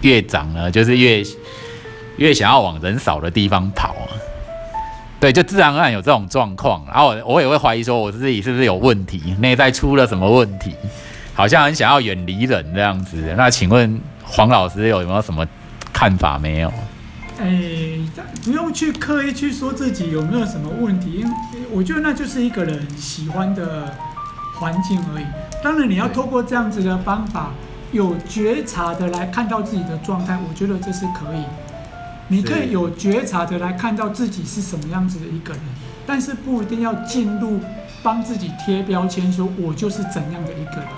[0.00, 1.22] 越长呢，就是越
[2.16, 4.08] 越想要往人少的地方跑啊。
[5.20, 10.74] 对，就自然而然有这种状况，然后我我也会怀疑说，我自己是不是有问题，内在出了什么问题，
[11.34, 13.34] 好像很想要远离人这样子。
[13.36, 15.46] 那请问黄老师有没有什么
[15.92, 16.72] 看法没有？
[17.40, 17.98] 哎，
[18.44, 21.30] 不用去刻意去说自己有没有什么问题，因为
[21.70, 23.94] 我觉得那就是一个人喜欢的
[24.54, 25.24] 环境而已。
[25.64, 27.50] 当然，你要透过这样子的方法，
[27.92, 31.42] 有觉察的来看到自己的状态，我觉得这是可以。
[32.28, 35.62] 你可以有觉察的来看到自己是什么样子的一个人，
[36.06, 37.58] 但是不一定要进入
[38.02, 40.88] 帮自己贴标签，说我就是怎样的一个人。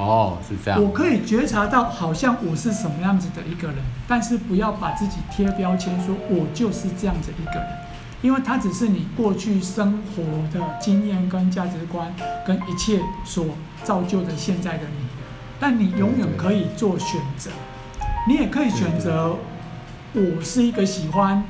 [0.00, 0.82] 哦，是这样。
[0.82, 3.76] 我可以觉察到好像我是什么样子的一个人，
[4.08, 7.68] 但是不要把自己贴标签，说我就是这样子一个人，
[8.22, 10.22] 因为它只是你过去生活
[10.58, 12.12] 的经验跟价值观
[12.46, 13.44] 跟一切所
[13.84, 15.06] 造就的现在的你。
[15.60, 17.50] 但你永远可以做选择，
[18.26, 19.36] 你也可以选择。
[20.14, 21.44] 我是一个喜欢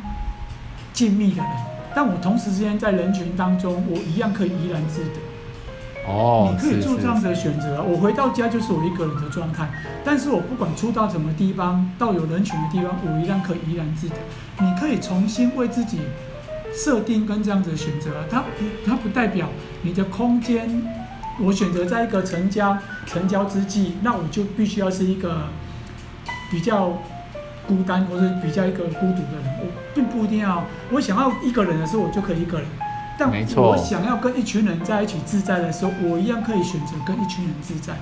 [0.92, 1.52] 静谧的人，
[1.94, 5.29] 但我同时之间在人群当中，我一样可以怡然自得。
[6.10, 7.82] 哦，你可以做这样子的选择。
[7.82, 9.68] 我回到家就是我一个人的状态，
[10.04, 14.16] 但是我不管出到什么地方，到有人群的地方，我一样可以怡然自得。
[14.60, 16.00] 你可以重新为自己
[16.74, 18.46] 设定跟这样子的选择，它不，
[18.84, 19.48] 它不代表
[19.82, 20.82] 你的空间。
[21.40, 25.44] 我选择在一个成交成交之际，那我就必须要是一个
[26.50, 26.92] 比较。
[27.68, 30.64] 孤单或者比较一个孤独的人，我并不一定要。
[30.90, 32.66] 我想要一个人的时候，我就可以一个人。
[33.20, 37.92] 但我想要跟一群人在一起自在的时候，我一样可以选择跟一群人自在。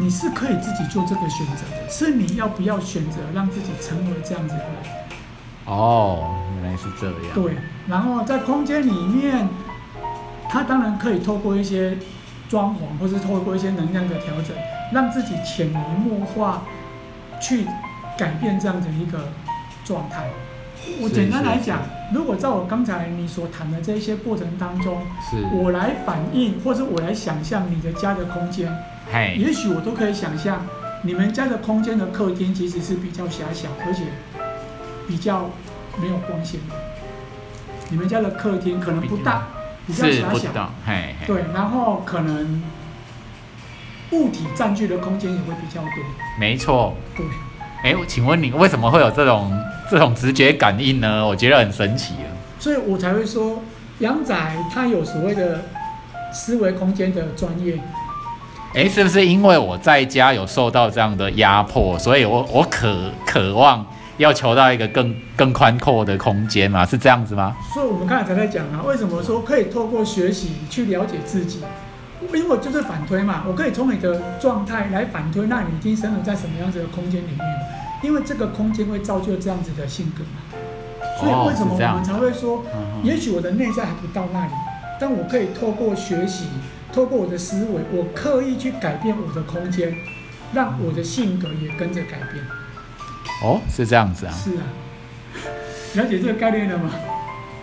[0.00, 4.74] 你是可以自己做这个选择的，是你要不要选择让自己成为这样子的人？
[5.66, 7.14] 哦，原来是这样。
[7.34, 9.46] 对，然后在空间里面，
[10.48, 11.98] 他当然可以透过一些
[12.48, 14.56] 装潢，或是透过一些能量的调整，
[14.92, 16.62] 让自己潜移默化
[17.38, 17.66] 去。
[18.18, 19.32] 改变这样的一个
[19.82, 20.28] 状态。
[21.00, 21.78] 我简单来讲，
[22.12, 28.72] 如果在我刚才你所谈的这一些过程当中，是我来反映或者我来想象你的家的空间，
[29.12, 30.66] 嘿，也许我都可以想象
[31.02, 34.04] 你们家的空间的客厅其实是比较狭小，而且
[35.06, 35.50] 比较
[36.00, 36.74] 没有光线的。
[37.90, 39.46] 你们家的客厅可能不大，
[39.86, 42.62] 比较狭小，嘿，对，然后可能
[44.10, 45.90] 物体占据的空间也会比较多。
[46.40, 47.24] 没错，对。
[47.82, 49.50] 哎，请问你为什么会有这种
[49.90, 51.26] 这种直觉感应呢？
[51.26, 52.28] 我觉得很神奇啊。
[52.58, 53.62] 所以我才会说，
[54.00, 54.34] 杨仔
[54.72, 55.62] 他有所谓的
[56.32, 57.78] 思维空间的专业。
[58.74, 63.84] 哎，是不是因为我在家有受到这样的压迫，所以我我渴渴望
[64.18, 66.84] 要求到一个更更宽阔的空间嘛？
[66.84, 67.56] 是这样子吗？
[67.72, 71.60] 所以我们刚才才在讲啊，为什么说可以透过学习去了解自己？
[72.22, 77.46] 因为我就是反推嘛，我可以从你的状态来反推，那你已经生活在什么样子的空间里面？
[78.02, 80.40] 因为这个空间会造就这样子的性格嘛。
[81.18, 82.64] 所以为什么我们才会说，
[83.02, 84.52] 也许我的内在还不到那里，
[84.98, 86.46] 但我可以透过学习，
[86.92, 89.94] 透过我的思维，我刻意去改变我的空间，
[90.54, 92.44] 让我的性格也跟着改变。
[93.42, 94.32] 哦，是这样子啊。
[94.32, 94.64] 是啊，
[95.94, 96.90] 了解这个概念了吗？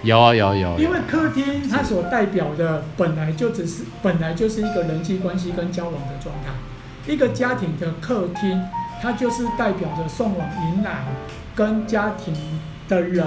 [0.03, 8.63] 有啊有有，因为客厅它所代表的本来就只是本来就是一个人际关系跟交往的状态，一个家庭的客厅，
[9.01, 11.03] 它就是代表着送往迎来
[11.55, 12.33] 跟家庭
[12.87, 13.25] 的人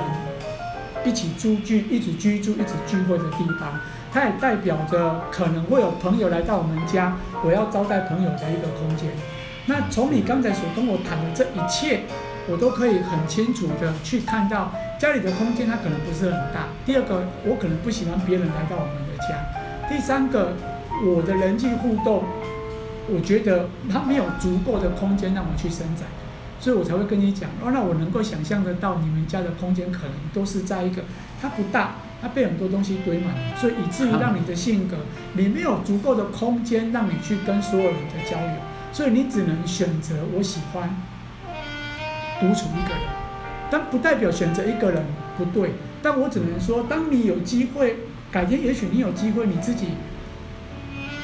[1.04, 3.80] 一起住居、一起居住、一起聚会的地方，
[4.12, 9.10] 它也代表着可能会有朋友来到我们家，我要招待朋友的一个空间。
[9.66, 12.02] 那从你刚才所跟我谈的这一切。
[12.50, 16.68] 我都可以很清楚的去看到家里的空间，它可能不是很大。
[16.84, 19.88] 第二个，我可能不喜欢别人来到我们的家。
[19.88, 20.54] 第三个，
[21.06, 22.24] 我的人际互动，
[23.08, 26.06] 我觉得它没有足够的空间让我去伸展，
[26.58, 27.48] 所以我才会跟你讲。
[27.62, 31.02] 哦，那我能够想象得到你们家的空间可能都是在一个
[31.40, 34.96] 它不大，它被很多东西堆满，所以以至于让你的性格，
[35.34, 38.56] 你没有足够的空间让你去跟所有人的交流，
[38.92, 40.90] 所以你只能选择我喜欢。
[42.40, 43.04] 独处一个人，
[43.70, 45.04] 但不代表选择一个人
[45.36, 45.72] 不对。
[46.02, 47.96] 但我只能说，当你有机会，
[48.32, 49.88] 改天也许你有机会你自己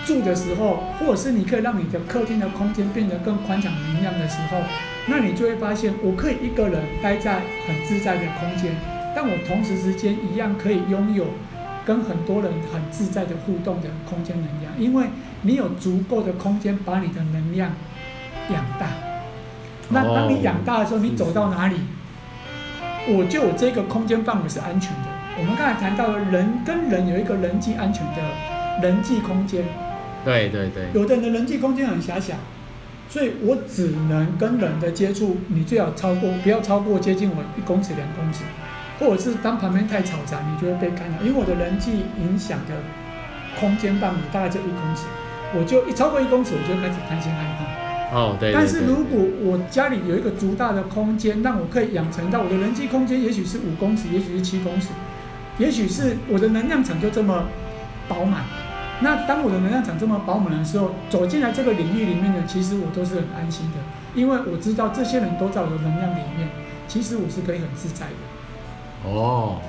[0.04, 4.58] 住的时候，或者是你可以让你的客厅的空间变得更宽敞明亮的时候，
[5.06, 8.74] 那你就会发现，我可以一个人待在很自在的空间，
[9.14, 11.24] 但我同时之间一样可以拥有
[11.86, 15.06] 跟很多人很自在的互动的空间能量，因为
[15.40, 17.72] 你有足够的空间把你的能量
[18.52, 18.88] 养大。
[19.90, 21.76] 那当你养大的时候，你走到哪里，
[23.08, 25.08] 我就有这个空间范围是安全的。
[25.38, 28.22] 我们刚才谈到了人跟人有一个人际安全的
[28.82, 29.64] 人际空间，
[30.24, 32.34] 对对对，有的人的人际空间很狭小，
[33.08, 38.44] 所以我只能跟人的接触，你最好超过不要超过接近我一公尺两公尺，
[38.98, 41.22] 或者是当旁边太嘈杂，你就会被干扰。
[41.22, 42.74] 因为我的人际影响的
[43.60, 45.04] 空间范围大概就一公尺，
[45.54, 47.75] 我就一超过一公尺，我就开始担心害怕。
[48.12, 48.52] 哦对。
[48.52, 54.88] 但是如果我家里有一个足大的空间，让我可以养成到我的人际空间，也许是五公尺，也许是七公尺，
[55.58, 57.44] 也许是我的能量场就这么
[58.08, 58.44] 饱满。
[59.00, 63.76] 那当我的能量场这么饱满的时候，走进来这个领域里面呢，其实我都是很安心的，
[64.14, 66.48] 因为我知道这些人都在我的能量里面，
[66.88, 69.10] 其实我是可以很自在的。
[69.10, 69.60] 哦，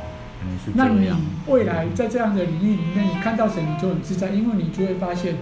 [0.76, 1.12] 那你
[1.48, 5.36] 未来在这样的领域里面，你看到谁你就很自在，因为你就会发现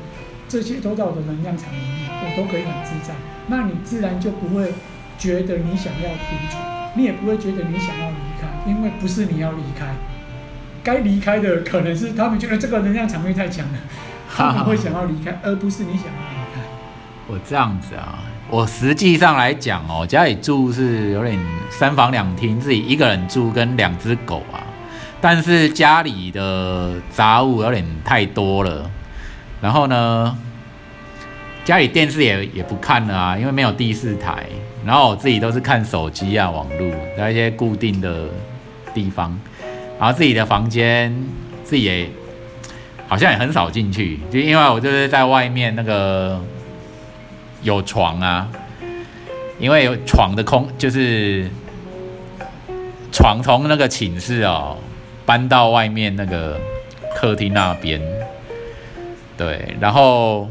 [0.47, 3.13] 这些都在我的能量场里面，我都可以很自在。
[3.47, 4.73] 那你自然就不会
[5.17, 6.57] 觉得你想要独处，
[6.95, 9.87] 你也不会觉得你想要离开，因为不是你要离开。
[10.83, 13.79] 该离开的可能是他们觉得这个能量场面太强了，
[14.29, 16.61] 他们会想要离开，而不是你想要离开。
[17.27, 18.19] 我这样子啊，
[18.51, 21.39] 我实际上来讲哦，家里住是有点
[21.71, 24.61] 三房两厅，自己一个人住跟两只狗啊，
[25.19, 28.87] 但是家里的杂物有点太多了，
[29.65, 30.37] 然后呢，
[31.63, 34.45] 家里电视也也不看了啊，因为没有第四台，
[34.85, 38.27] 然后我自己都是看手机啊、网络，在一些固定的
[38.93, 39.35] 地方。
[39.99, 41.11] 然后自己的房间，
[41.63, 42.07] 自己也
[43.07, 46.39] 好像也很少进去，就因为我就是在外面那个
[47.63, 48.47] 有床啊，
[49.57, 51.49] 因为有床的空，就是
[53.11, 54.77] 床从那个寝室哦
[55.25, 56.55] 搬到外面那个
[57.15, 57.99] 客厅那边，
[59.37, 60.49] 对，然后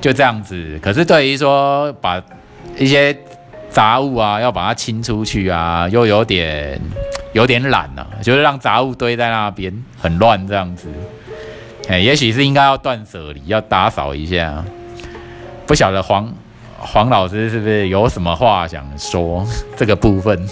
[0.00, 0.78] 就这样子。
[0.82, 2.22] 可是对于说把
[2.76, 3.16] 一些
[3.68, 6.80] 杂物啊要把它清出去啊，又有点。
[7.34, 10.86] 有点懒了，就是让杂物堆在那边很乱这样子。
[11.88, 14.64] 哎，也许是应该要断舍离，要打扫一下。
[15.66, 16.32] 不晓得黄
[16.78, 19.44] 黄老师是不是有什么话想说
[19.76, 20.48] 这个部分？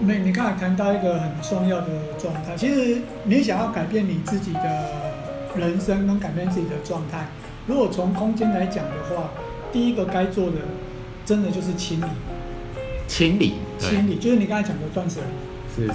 [0.00, 2.56] 没，你刚才谈到一个很重要的状态。
[2.56, 4.60] 其实你想要改变你自己的
[5.56, 7.28] 人生跟改变自己的状态，
[7.66, 9.30] 如果从空间来讲的话，
[9.72, 10.56] 第一个该做的，
[11.24, 12.06] 真的就是清理。
[13.06, 15.48] 清理，清理，就是你刚才讲的断舍离。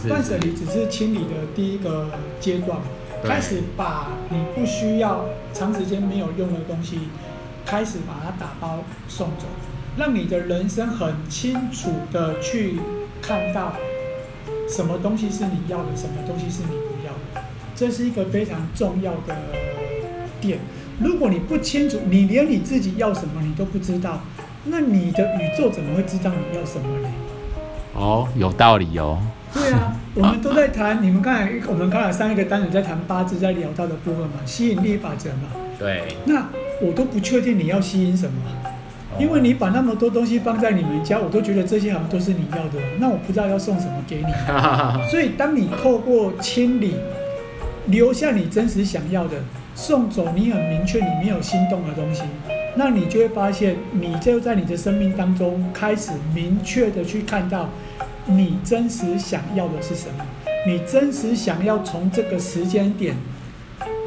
[0.07, 2.79] 断舍离只是清理的第一个阶段，
[3.23, 6.99] 开始把你不需要长时间没有用的东西，
[7.65, 8.79] 开始把它打包
[9.09, 9.45] 送走，
[9.97, 12.79] 让你的人生很清楚的去
[13.21, 13.73] 看到
[14.69, 16.92] 什么东西是你要的，什么东西是你
[17.83, 19.35] 这是一个非常重要的
[20.39, 20.57] 点。
[21.01, 24.21] 如果你不清楚，你连你自己要什么你都不知道，
[24.63, 27.09] 那你的宇宙怎么会知道你要什么呢？
[27.93, 29.19] 哦，有道理哦。
[29.53, 35.49] 对啊， 我们都在谈，你们刚才我们刚才上一个单元在谈八字，在聊到的部分嘛，吸引力法则嘛。
[35.77, 36.03] 对。
[36.23, 36.47] 那
[36.81, 38.33] 我都不确定你要吸引什么，
[39.19, 44.31] 因为你把那么多东西放在你们家，我都觉得这些好像都是你要的，那我不知道要送什么给你。
[45.11, 46.95] 所以当你透过清理，
[47.87, 49.37] 留下你真实想要的，
[49.75, 52.23] 送走你很明确你没有心动的东西，
[52.75, 57.69] 那你就会发现，你就在你的生命当中开始明确的去看到。
[58.25, 60.25] 你真实想要的是什么？
[60.65, 63.17] 你真实想要从这个时间点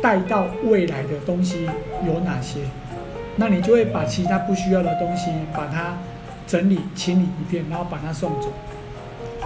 [0.01, 1.69] 带到未来的东西
[2.07, 2.61] 有哪些？
[3.37, 5.99] 那你就会把其他不需要的东西把它
[6.47, 8.51] 整理清理一遍，然后把它送走。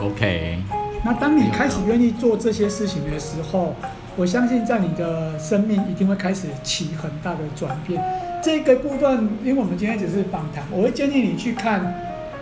[0.01, 0.63] OK。
[1.05, 3.75] 那当你开始愿意做这些事情的时候，
[4.21, 8.05] 我相信在你的生命一定会开始起很大的转变。
[8.43, 11.95] 这个部分，因为我们今天只是访谈，我会建议你去看。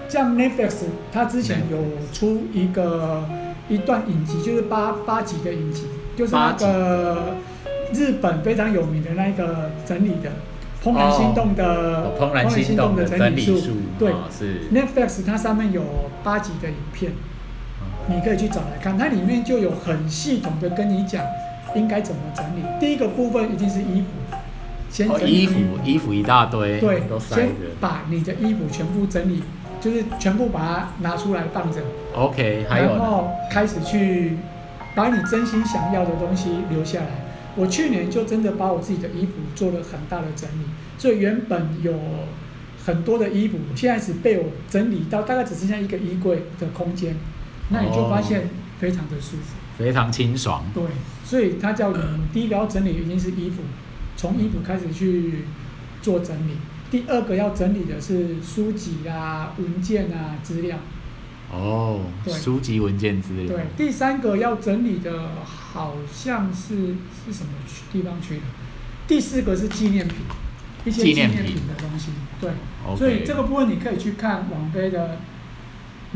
[0.09, 0.75] 像 Netflix，
[1.13, 1.79] 它之前有
[2.13, 3.25] 出一个
[3.69, 5.85] 一段影集，就是八八集的影集，
[6.17, 7.37] 就是那个
[7.95, 10.31] 日本非常有名的那个整理的
[10.85, 13.77] 《怦然心动》的《怦然心动》的整理术。
[14.01, 15.85] 对，是 Netflix，它上面有
[16.25, 17.13] 八集的影片，
[18.09, 21.23] 你可以去找来看，它里面就有很系统的跟你讲
[21.75, 22.63] 应该怎么整理。
[22.81, 24.07] 第一个部分一定是衣服，
[24.91, 27.51] 先整理衣服，衣服一大堆，对，先
[27.81, 29.43] 把你的衣服全部整理。
[29.81, 31.81] 就是全部把它拿出来放着
[32.13, 34.37] ，OK，还有然后开始去
[34.97, 37.07] 把你真心想要的东西留下来。
[37.55, 40.65] 我去年就真的把我自己的衣服做了很大的整理，
[40.99, 41.95] 所以原本有
[42.85, 47.15] 很多的衣服，现在只被我整理到大概只剩下一个衣柜的空间，
[47.69, 48.49] 那你就发现
[48.81, 50.65] 非常的舒服，非常清爽。
[50.75, 50.83] 对，
[51.29, 51.99] 所以它叫你
[52.33, 53.63] 第一个要整理一定是衣服，
[54.17, 55.45] 从衣服开始去
[56.01, 56.53] 做整理。
[56.91, 60.79] 第二个要整理的是书籍啊、文件啊、资料。
[61.53, 63.47] 哦，书籍、文件、资料。
[63.47, 66.95] 对，第三个要整理的好像是
[67.27, 68.43] 是什么去地方去的？
[69.07, 70.17] 第四个是纪念品，
[70.87, 72.13] 一些纪念品的东西。
[72.41, 72.53] 对，
[72.97, 75.19] 所以这个部分你可以去看网飞的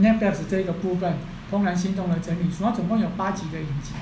[0.00, 1.16] Netflix 这个部分，
[1.54, 3.92] 《怦然心动》的整理书，它总共有八集的影集。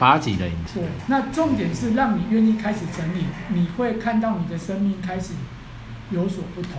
[0.00, 0.80] 八级的影集。
[0.80, 5.34] 对，那重点是让你愿意开始整理，你会看到你的生命开始
[6.10, 6.72] 有所不同。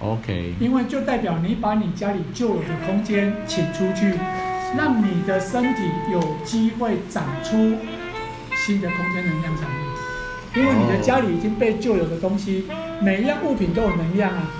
[0.00, 0.54] OK。
[0.58, 4.14] 因为就代表你把你家里旧有的空间请出去，
[4.76, 7.76] 让你的身体有机会长出
[8.56, 9.66] 新的空间能量场。
[10.54, 12.66] 因为你的家里已经被旧有的东西，
[13.00, 14.50] 每一样物品都有能量啊，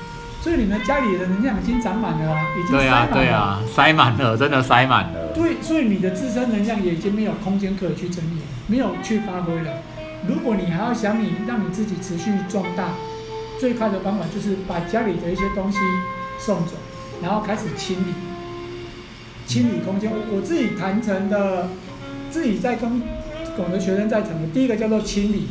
[0.42, 3.14] 所以你们家里的能量已经长满了啊，已经塞满了。
[3.14, 5.28] 对啊，对啊，塞满了，真的塞满了。
[5.32, 9.78] 对，所以你的自身能量也已经没有空间可以去整理，没有去发挥了。
[10.26, 12.88] 如果你还要想你让你自己持续壮大，
[13.60, 15.78] 最快的方法就是把家里的一些东西
[16.40, 16.72] 送走，
[17.22, 18.12] 然后开始清理，
[19.46, 20.10] 清理空间。
[20.10, 21.68] 我我自己谈成的，
[22.30, 23.00] 自己在跟
[23.58, 25.46] 我的学生在谈的，第一个叫做清理。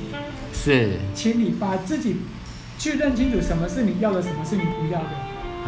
[0.54, 2.18] 是清理，把自己
[2.82, 5.10] 去认清楚什么是你要的，什么是你不要的，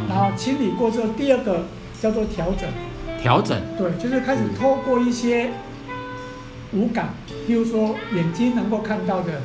[0.10, 1.66] 然后清理过之后，第二个
[2.02, 2.68] 叫做调整。
[3.22, 5.52] 调整，对，就是开始透过一些
[6.74, 7.10] 五感，
[7.46, 9.44] 比如说眼睛能够看到的，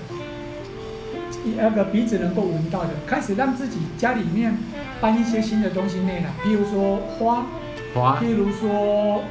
[1.59, 4.57] 那个鼻子能够闻到的，开始让自己家里面
[4.99, 7.47] 搬一些新的东西内来，比如说花，
[7.93, 9.25] 花，譬如说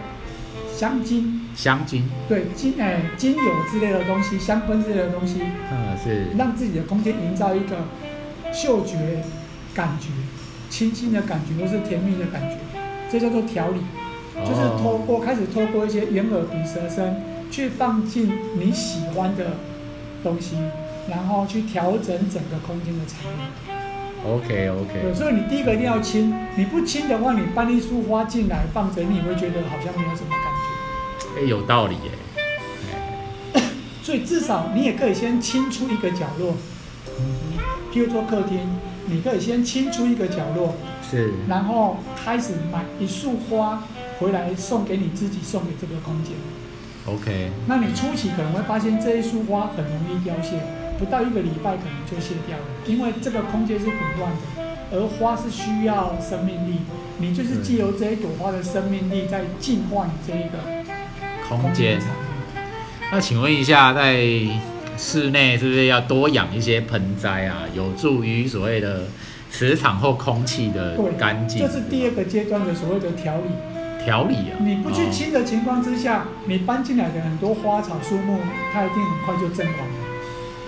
[0.71, 1.41] 香精。
[1.55, 7.77] 香精，对精诶精油之类的东西，香氛之类的东西，嗯是，让自己的空间营造一个
[8.53, 9.23] 嗅觉
[9.73, 10.09] 感觉，
[10.69, 12.57] 清新的感觉或是甜蜜的感觉，
[13.11, 13.81] 这叫做调理，
[14.45, 17.21] 就是透过开始透过一些眼耳鼻舌身
[17.51, 19.57] 去放进你喜欢的
[20.23, 20.55] 东西，
[21.09, 23.35] 然后去调整整个空间的场域。
[24.25, 25.01] OK OK。
[25.03, 31.39] 对，所以你第一个一定要清，你不清的话，你搬一束花进来放着，你会觉得好像没有什么感觉。
[31.39, 33.61] 哎，有道理耶。
[34.03, 36.55] 所以至少你也可以先清出一个角落，
[37.93, 38.59] 譬如说客厅，
[39.05, 40.76] 你可以先清出一个角落，
[41.09, 43.84] 是，然后开始买一束花
[44.20, 46.34] 回来送给你自己，送给这个空间。
[47.05, 47.49] OK。
[47.68, 50.59] 那你初期可能会发现这一束花很容易凋谢，
[50.99, 56.80] 不到一个礼拜可能就谢掉了，因为这个空间是混乱的，而花是需要生命力，
[57.18, 60.59] 你就是借由这一朵花的生命力在净化你这一个。
[61.47, 62.01] 空间，
[63.09, 64.22] 那请问一下，在
[64.97, 67.63] 室内是不是要多养一些盆栽啊？
[67.75, 69.05] 有助于所谓的
[69.51, 71.59] 磁场或空气的干净。
[71.59, 73.43] 这是第二个阶段的所谓的调理。
[74.03, 74.55] 调理啊！
[74.61, 78.39] 你不去清的情况之下，你搬进来的很多花草树木，
[78.71, 79.95] 它一定很快就阵亡了。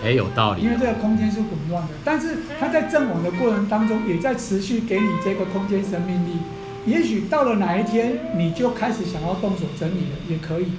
[0.03, 0.61] 哎，有道理。
[0.61, 6.39] 因为这个空间是混乱的，但是它在阵亡的过程当中，也在持续给你这个空间生命力。
[6.85, 10.73] 也许到了哪一天，你就开始想要动手整理了，也可以。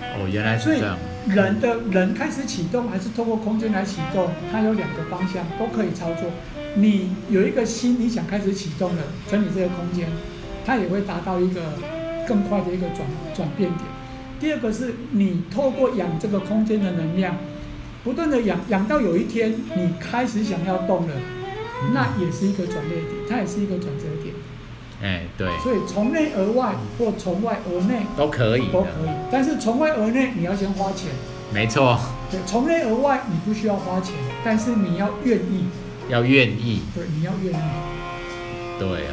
[0.00, 0.96] 哦，原来是这样。
[1.28, 4.28] 人的人开始启动，还是透过空间来启动？
[4.52, 6.30] 它有两个方向，都可以操作。
[6.76, 10.08] 你有一个心，你想开始启动了整理这个空间，
[10.64, 11.60] 它也会达到一个
[12.28, 13.00] 更快的一个转
[13.34, 13.80] 转变点。
[14.38, 17.36] 第二个是你透过养这个空间的能量，
[18.04, 21.14] 不断的养养到有一天你开始想要动了，
[21.92, 24.15] 那也是一个转捩点，它也是一个转折点。
[25.02, 29.10] 哎，对，所以从内而外或从外而内都可以，都可以。
[29.30, 31.10] 但是从外而内，你要先花钱。
[31.52, 31.98] 没错。
[32.30, 35.66] 对，从内而外你不需要花钱，但是你要愿意。
[36.08, 36.82] 要愿意。
[36.94, 37.56] 对，你要愿意。
[38.78, 39.12] 对啊。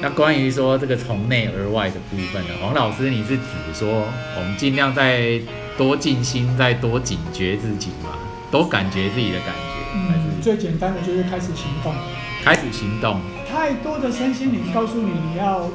[0.00, 5.40] 那关于说这个从内而外的部分呢，黄老师，你是指说我们尽量再
[5.78, 8.18] 多静心，再多警觉自己嘛，
[8.50, 9.94] 多感觉自己的感觉。
[9.94, 11.94] 嗯，最简单的就是开始行动。
[12.42, 13.20] 开始行动。
[13.48, 15.68] 太多的身心灵告诉你，你要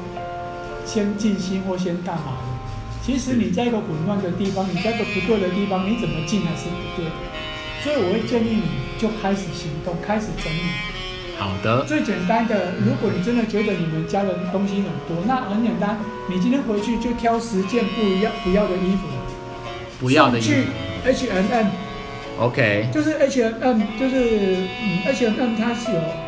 [0.84, 2.58] 先静心或先干嘛的。
[3.02, 7.12] 其实你在一个混乱的地方，你在一个不对的地方，你怎么静还是不对的。
[7.82, 8.62] 所以我会建议你
[8.98, 10.60] 就开始行动，开始整理。
[11.38, 11.84] 好的。
[11.84, 15.98] 最简单的，如果你真的觉得你们家的东西很多，那很简单，
[16.28, 19.08] 你今天回去就挑十件不一样不要的衣服，
[20.00, 20.48] 不要的衣服。
[20.48, 20.64] 去
[21.04, 21.66] H&M。
[22.40, 22.90] OK。
[22.92, 26.27] 就是 H&M，就是嗯 H&M 它是有。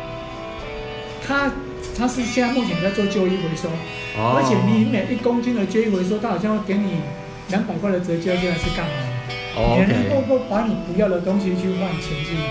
[1.31, 1.51] 他
[1.97, 3.69] 他是现在目前在做旧衣回收，
[4.17, 6.99] 而且你每一公斤的旧衣回收，他好像会给你
[7.49, 8.91] 两百块的折价，这样是干嘛？
[9.55, 12.43] 哦你能够够把你不要的东西去换钱进来。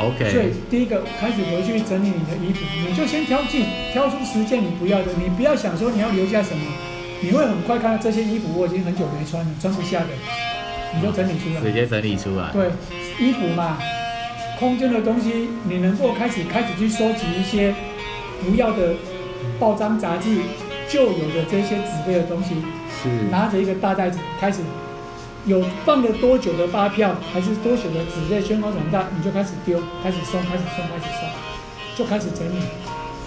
[0.00, 0.28] OK。
[0.28, 6.62] 所以第一个开始回去整理你的衣服，你就先挑进挑出十件你不要的，你不要想说你要留下什么，
[7.22, 10.12] 你会很快看到这些衣服我已经很久没穿了，穿不下的，
[10.94, 11.60] 你就整理出来。
[11.60, 12.50] 直接整理出来。
[12.52, 12.68] 对，
[13.20, 13.78] 衣服嘛，
[14.58, 17.74] 空间的东西，你能够开始开始去收集一些。
[18.44, 18.94] 不要的
[19.58, 20.36] 报章杂志，
[20.88, 22.56] 旧有的这些纸类的东西，
[23.02, 23.08] 是。
[23.30, 24.60] 拿着一个大袋子开始
[25.46, 31.28] 有放了多久的发票，还是多久的纸类宣告转大，你就开始丢，开始送，开始送，开始送，
[31.96, 32.60] 就开始整理。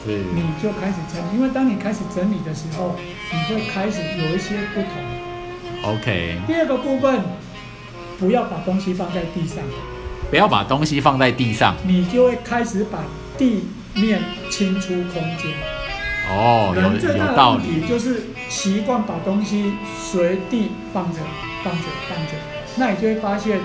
[0.03, 0.23] 是。
[0.33, 2.95] 你就开始整理，因为当你开始整理的时候，
[3.31, 5.91] 你会开始有一些不同。
[5.93, 7.21] OK，第二个部分，
[8.19, 9.63] 不要把东西放在地上，
[10.29, 11.75] 不要把东西放在地上。
[11.85, 12.99] 你就会开始把
[13.37, 15.51] 地面清出空间。
[16.29, 21.19] 哦，人最有大的问有道理，题就是习惯把东西随地放着、
[21.63, 22.33] 放着、放着，
[22.77, 23.59] 那你就会发现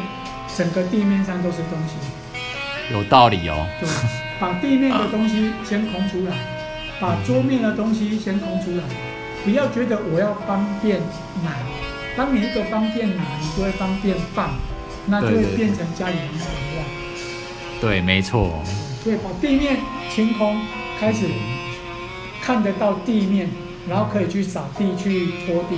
[0.57, 1.95] 整个地面上都是东西。
[2.93, 3.67] 有道理哦。
[3.81, 3.89] 对，
[4.41, 6.35] 把地面的东西先空出来，
[6.99, 8.83] 把桌面的东西先空出来，
[9.45, 10.99] 不要觉得我要方便
[11.45, 11.53] 拿。
[12.17, 14.51] 当你一个方便拿，你就会方便放，
[15.07, 16.85] 那就会变成家里很混乱。
[17.81, 18.63] 对，没错。
[19.07, 19.77] 所以把地面
[20.13, 20.61] 清空，
[20.99, 21.27] 开始
[22.43, 23.49] 看得到地面，
[23.89, 25.77] 然后可以去扫地、去拖地。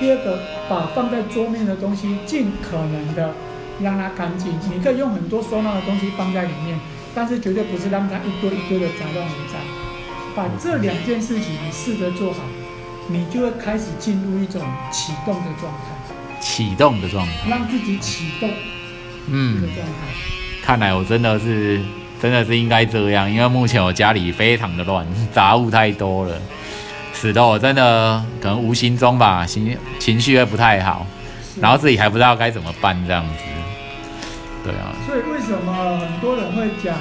[0.00, 3.34] 第二个，把放在桌面的东西尽可能的
[3.82, 4.54] 让它干净。
[4.74, 6.80] 你可以用很多收纳的东西放在里面，
[7.14, 9.60] 但是绝对不是让它一堆一堆的杂乱无章。
[10.34, 12.40] 把这两件事情你试着做好，
[13.08, 17.32] 你就会开始进入一种启动的状态，启动的状态。
[17.46, 18.56] 让自己启动这个
[19.26, 19.92] 嗯，状态。
[20.62, 21.82] 看来我真的是
[22.20, 26.36] 真的是应该这样，因为目前我家里非常的乱，杂物太多了，
[27.14, 31.06] 使得我真的可能无形中吧，情情绪会不太好，
[31.60, 33.44] 然后自己还不知道该怎么办这样子。
[34.62, 36.94] 对啊，所以为什么很多人会讲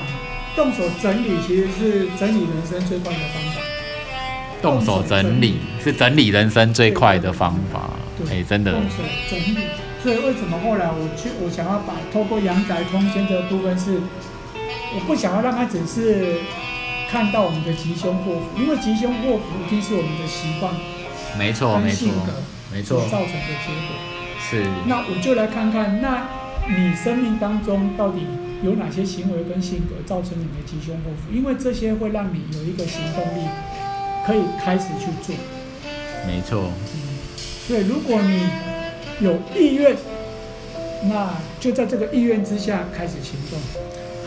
[0.56, 3.62] 动手整理其实是整理人生最快的方法？
[4.62, 7.90] 动手整理是整理人生最快的方法。
[8.18, 9.58] 对哎，真的动手整理。
[10.02, 14.00] 所以为什么后来我去，我想要把透过阳宅空间这个部分是，
[14.96, 16.40] 我不想要让他只是
[17.10, 20.74] 看到我们的吉凶祸福，因为吉凶祸福一定是我们的习惯
[21.38, 22.34] 没错没错性格
[22.72, 23.96] 没错，所造成的结果。
[24.40, 26.28] 是那我就来看看，那
[26.68, 28.26] 你生命当中到底
[28.64, 31.32] 有哪些行为跟性格造成你的吉凶祸福？
[31.32, 33.48] 因为这些会让你有一个行动力，
[34.26, 35.36] 可以开始去做。
[36.26, 36.72] 没错。
[37.68, 38.44] 所以如果你
[39.20, 39.96] 有意愿，
[41.04, 43.60] 那就在这个意愿之下开始行动。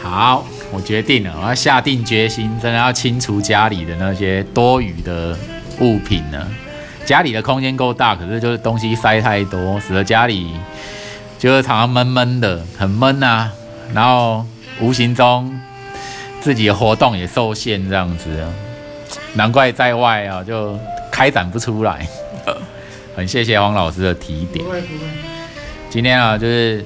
[0.03, 5.39] 好，我决定了，我要下定决心，真的要清除家里的那些多余的
[5.79, 6.45] 物品呢。
[7.07, 10.51] 家里的空间够大，可是就是东西塞太多，使得家里
[11.39, 13.51] 就是常常闷闷的，很闷啊。
[13.95, 14.45] 然后
[14.81, 15.57] 无形中
[16.41, 18.51] 自己的活动也受限，这样子啊，
[19.35, 20.77] 难怪在外啊就
[21.11, 22.07] 开展不出来。
[23.15, 24.65] 很谢谢黄老师的提点。
[25.91, 26.85] 今天啊，就是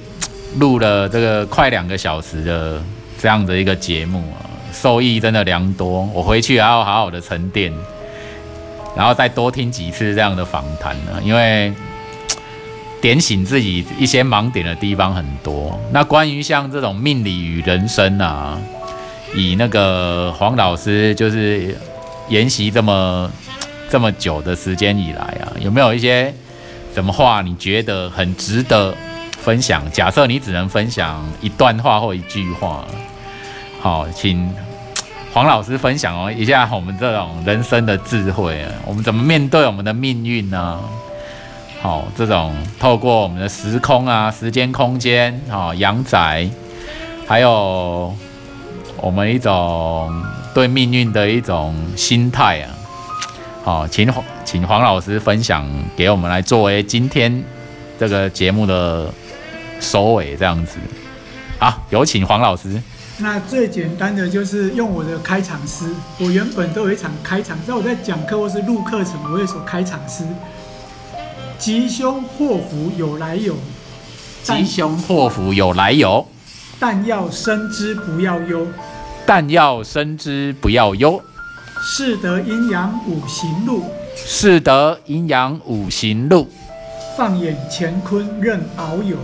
[0.59, 2.81] 录了这个快两个小时的
[3.19, 6.07] 这样的一个节目啊，受益真的良多。
[6.13, 7.73] 我回去还要好好的沉淀，
[8.95, 11.73] 然后再多听几次这样的访谈呢，因为
[13.01, 15.79] 点醒自己一些盲点的地方很多。
[15.91, 18.57] 那关于像这种命理与人生啊，
[19.35, 21.75] 以那个黄老师就是
[22.29, 23.31] 研习这么
[23.89, 26.33] 这么久的时间以来啊，有没有一些
[26.93, 28.93] 什么话你觉得很值得
[29.31, 29.83] 分享？
[29.91, 32.85] 假设你只能分享一段话或一句话，
[33.87, 34.53] 好，请
[35.33, 40.77] 黄老师分享哦一下我们这种人生的智慧啊，我们怎么面对我们的命运呢？
[41.81, 46.49] 好，这种透过我们的时空啊、时间、空间，好，阳宅，
[47.25, 48.13] 还有
[48.97, 50.11] 我们一种
[50.53, 52.67] 对命运的一种心态啊。
[53.63, 55.65] 好，请黄请黄老师分享
[55.95, 57.41] 给我们来作为今天
[57.97, 59.09] 这个节目的
[59.79, 60.77] 收尾，这样子。
[61.57, 62.81] 好，有请黄老师。
[63.19, 65.85] 那最简单的就是用我的开场诗。
[66.19, 70.23] 我原本都有一场开场，在我在讲课或是录课程，我会说开场诗：
[71.57, 73.55] 吉凶祸福有来有，
[74.43, 76.27] 吉凶祸福有来有，
[76.79, 78.67] 但要深知不要忧。
[79.25, 81.21] 但要深知不要忧。
[81.81, 83.83] 是得阴阳五行路，
[84.15, 86.47] 是得阴阳五行路，
[87.17, 89.17] 放眼乾坤任遨游。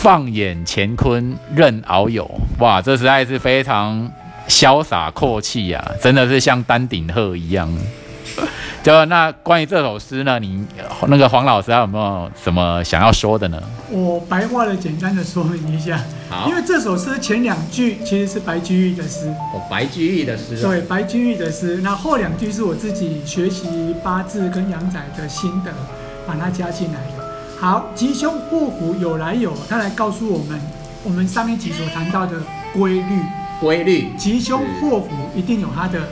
[0.00, 2.26] 放眼乾坤任遨游。
[2.58, 4.10] 哇，这实在是非常
[4.48, 7.70] 潇洒阔气啊，真的是像丹顶鹤一样。
[8.82, 10.64] 就那关于这首诗呢，你
[11.08, 13.62] 那个黄老师还有没有什么想要说的呢？
[13.90, 21.78] 我白话的简单的说明一下，好因为这首诗前两句其实是白居易的诗，哦，白居易的诗对，白居易的诗。
[21.82, 25.70] 那后两句是我自己学习八字跟阳宅的心得，
[26.26, 27.19] 把它加进来的。
[27.60, 30.58] 好，吉凶祸福有来有，他来告诉我们，
[31.04, 32.40] 我们上一集所谈到的
[32.72, 33.20] 规律，
[33.60, 36.08] 规律吉凶祸福一定有它的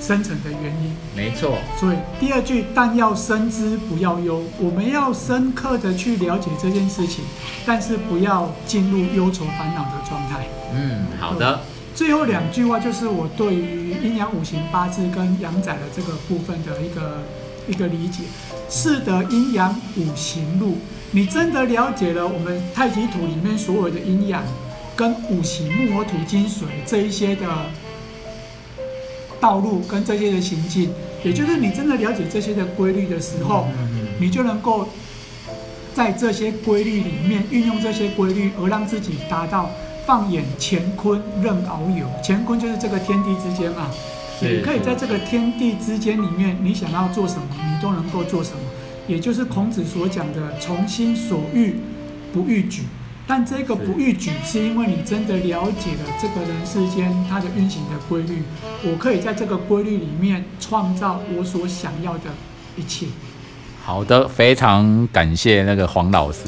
[0.00, 0.96] 生成的原因。
[1.14, 7.22] 没错，所以第二句，但要深知不要忧，我们要深刻的去了解这件事情，
[7.66, 10.46] 但是不要进入忧愁烦恼的状态。
[10.74, 11.60] 嗯，好的。
[11.94, 17.22] 最后两句话就是我对于阴阳五行八字跟阳宅的这个部分的一个
[17.68, 18.24] 一个理解。
[18.68, 20.76] 是的，阴阳五行路，
[21.10, 24.42] 你真的了解了我们太极图里面所有的阴阳
[24.94, 27.46] 跟五行木火土金水这一些的
[29.40, 30.90] 道路跟这些的行径，
[31.22, 33.66] 也就是你真的了解这些的规律的时候，
[34.18, 34.88] 你就能够
[35.94, 39.70] 在这些规律里面运用这些规律，而让自己达到。
[40.06, 43.90] 放眼乾坤任遨游，乾坤就是这个天地之间嘛。
[44.40, 48.58] 你可以在这个天地之间里面，你想要做什么，你都能够做什么。
[49.08, 51.76] 也就是孔子所讲的“从心所欲
[52.32, 52.82] 不逾矩”。
[53.28, 58.42] 但这个不逾矩，是因为你真的了解了这个人世间它的运行的规律。
[58.84, 62.30] 我可以在这个规律里面创造我所想要的
[62.76, 63.06] 一切。
[63.82, 66.42] 好的，非常感谢那个黄老师。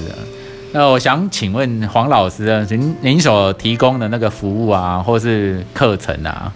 [0.72, 6.52] 那我想请问黄老师啊，您您所提供的那个服务啊，或是课程啊，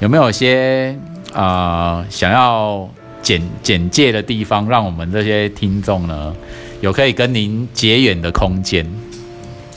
[0.00, 0.98] 有没有些
[1.32, 2.88] 啊想要
[3.22, 6.34] 简简介的地方，让我们这些听众呢，
[6.80, 8.86] 有可以跟您结缘的空间？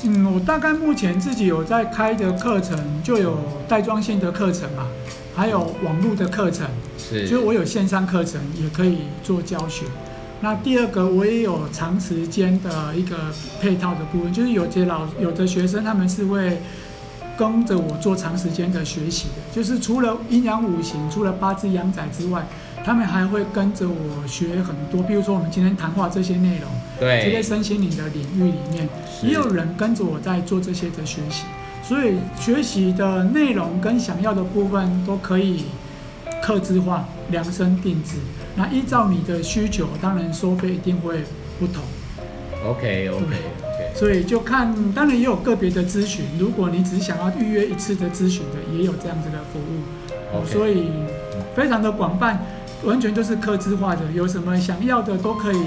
[0.03, 3.38] 嗯，我大概目前自己有在开的课程，就有
[3.68, 4.88] 带装线的课程嘛，
[5.36, 9.86] 还有网络的课程，是，就是我有线上课程，也可以做教学。
[10.39, 13.18] 那第二个，我也有长时间的一个
[13.59, 16.59] 配套的部分，就是有些老有的学生，他们是会
[17.38, 22.46] 跟着我做长时间的学习的，就是除了阴阳五行、除了八字阳宅之外，
[22.84, 26.70] 他们还会跟着我学很多，比如说我们今天谈话这些内容，
[27.00, 28.90] 对，这些身心灵的领域里面，
[29.22, 31.44] 也有人跟着我在做这些的学习，
[31.84, 35.66] 所以学习的内容跟想要的部分都可以。
[36.40, 38.16] 刻字化、量身定制，
[38.56, 41.24] 那依照你的需求，当然收费一定会
[41.60, 41.84] 不同。
[42.66, 43.36] OK OK OK，
[43.98, 50.38] 所以就看，当然也有个别的咨询，如果你只是想要预约一次的咨询的，也有这样子的服务。
[50.38, 50.91] OK，所以
[51.56, 52.39] 非常的广泛，
[52.84, 55.66] 完全都是客制化的，有什么想要的都可以。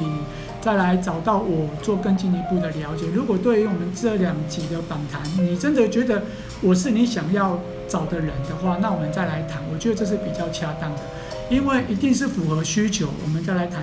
[0.60, 3.06] 再来找到我做更进一步的了解。
[3.14, 6.22] 如果对于我们这两集的访谈，你真的觉得
[6.60, 7.58] 我是你想要
[7.88, 9.62] 找的人的话，那我们再来谈。
[9.72, 11.00] 我觉得这是比较恰当的，
[11.48, 13.82] 因为一定是符合需求，我们再来谈，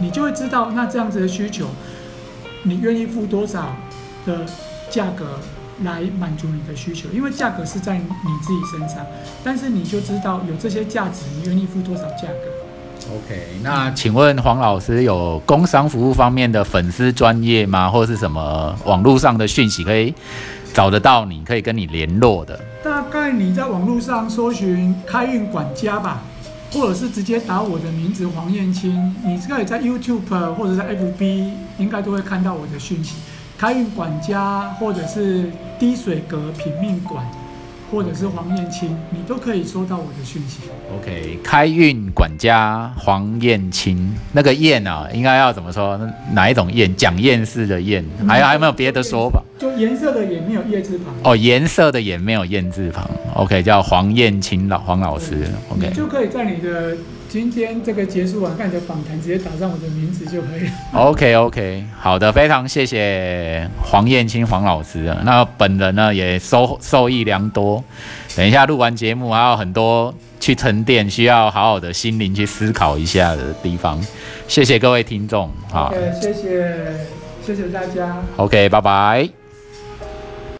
[0.00, 1.68] 你就会知道那这样子的需求，
[2.62, 3.74] 你愿意付多少
[4.26, 4.44] 的
[4.90, 5.38] 价格
[5.84, 7.08] 来满足你的需求？
[7.10, 8.04] 因为价格是在你
[8.42, 9.04] 自己身上，
[9.44, 17.88] 但是你就知道有这些价值，你愿意付多少价格？OK，那请问黄老师有工商服务方面的粉丝专业吗？
[17.88, 20.12] 或者是什么网络上的讯息可以
[20.74, 21.24] 找得到？
[21.24, 22.60] 你可以跟你联络的。
[22.84, 26.22] 大概你在网络上搜寻开运管家吧，
[26.72, 33.16] 或者是直接打我的名字黄燕青，你可以在 YouTube 或者在 FB 应该都会看到我的讯息。
[33.56, 37.26] 开运管家或者是滴水阁品命馆。
[37.90, 40.60] 或者是黄燕青，你都可以收到我的讯息。
[40.94, 45.98] OK，开运管家黄燕青，那个燕啊，应该要怎么说？
[46.32, 46.94] 哪一种燕？
[46.96, 49.42] 讲燕式的燕，还有还有没有别的说法？
[49.58, 51.06] 就颜色的也没有燕字旁。
[51.24, 53.08] 哦，颜色的也没有燕字旁。
[53.34, 55.48] OK，叫黄燕青老黄老师。
[55.70, 56.96] OK，就可以在你的。
[57.28, 60.70] 今天这个结束完，看你的访谈，直接打上我的名字就可以了。
[60.94, 65.20] OK OK，好的，非常谢谢黄燕青黄老师啊。
[65.24, 67.84] 那本人呢也收受益良多。
[68.34, 74.00] 等一下录完节目，还有很多去沉淀，需要好好的心灵去思考一下的地方。
[74.46, 76.74] 谢谢各位听众，好，谢谢
[77.44, 78.22] 谢谢大家。
[78.36, 79.47] OK，拜拜。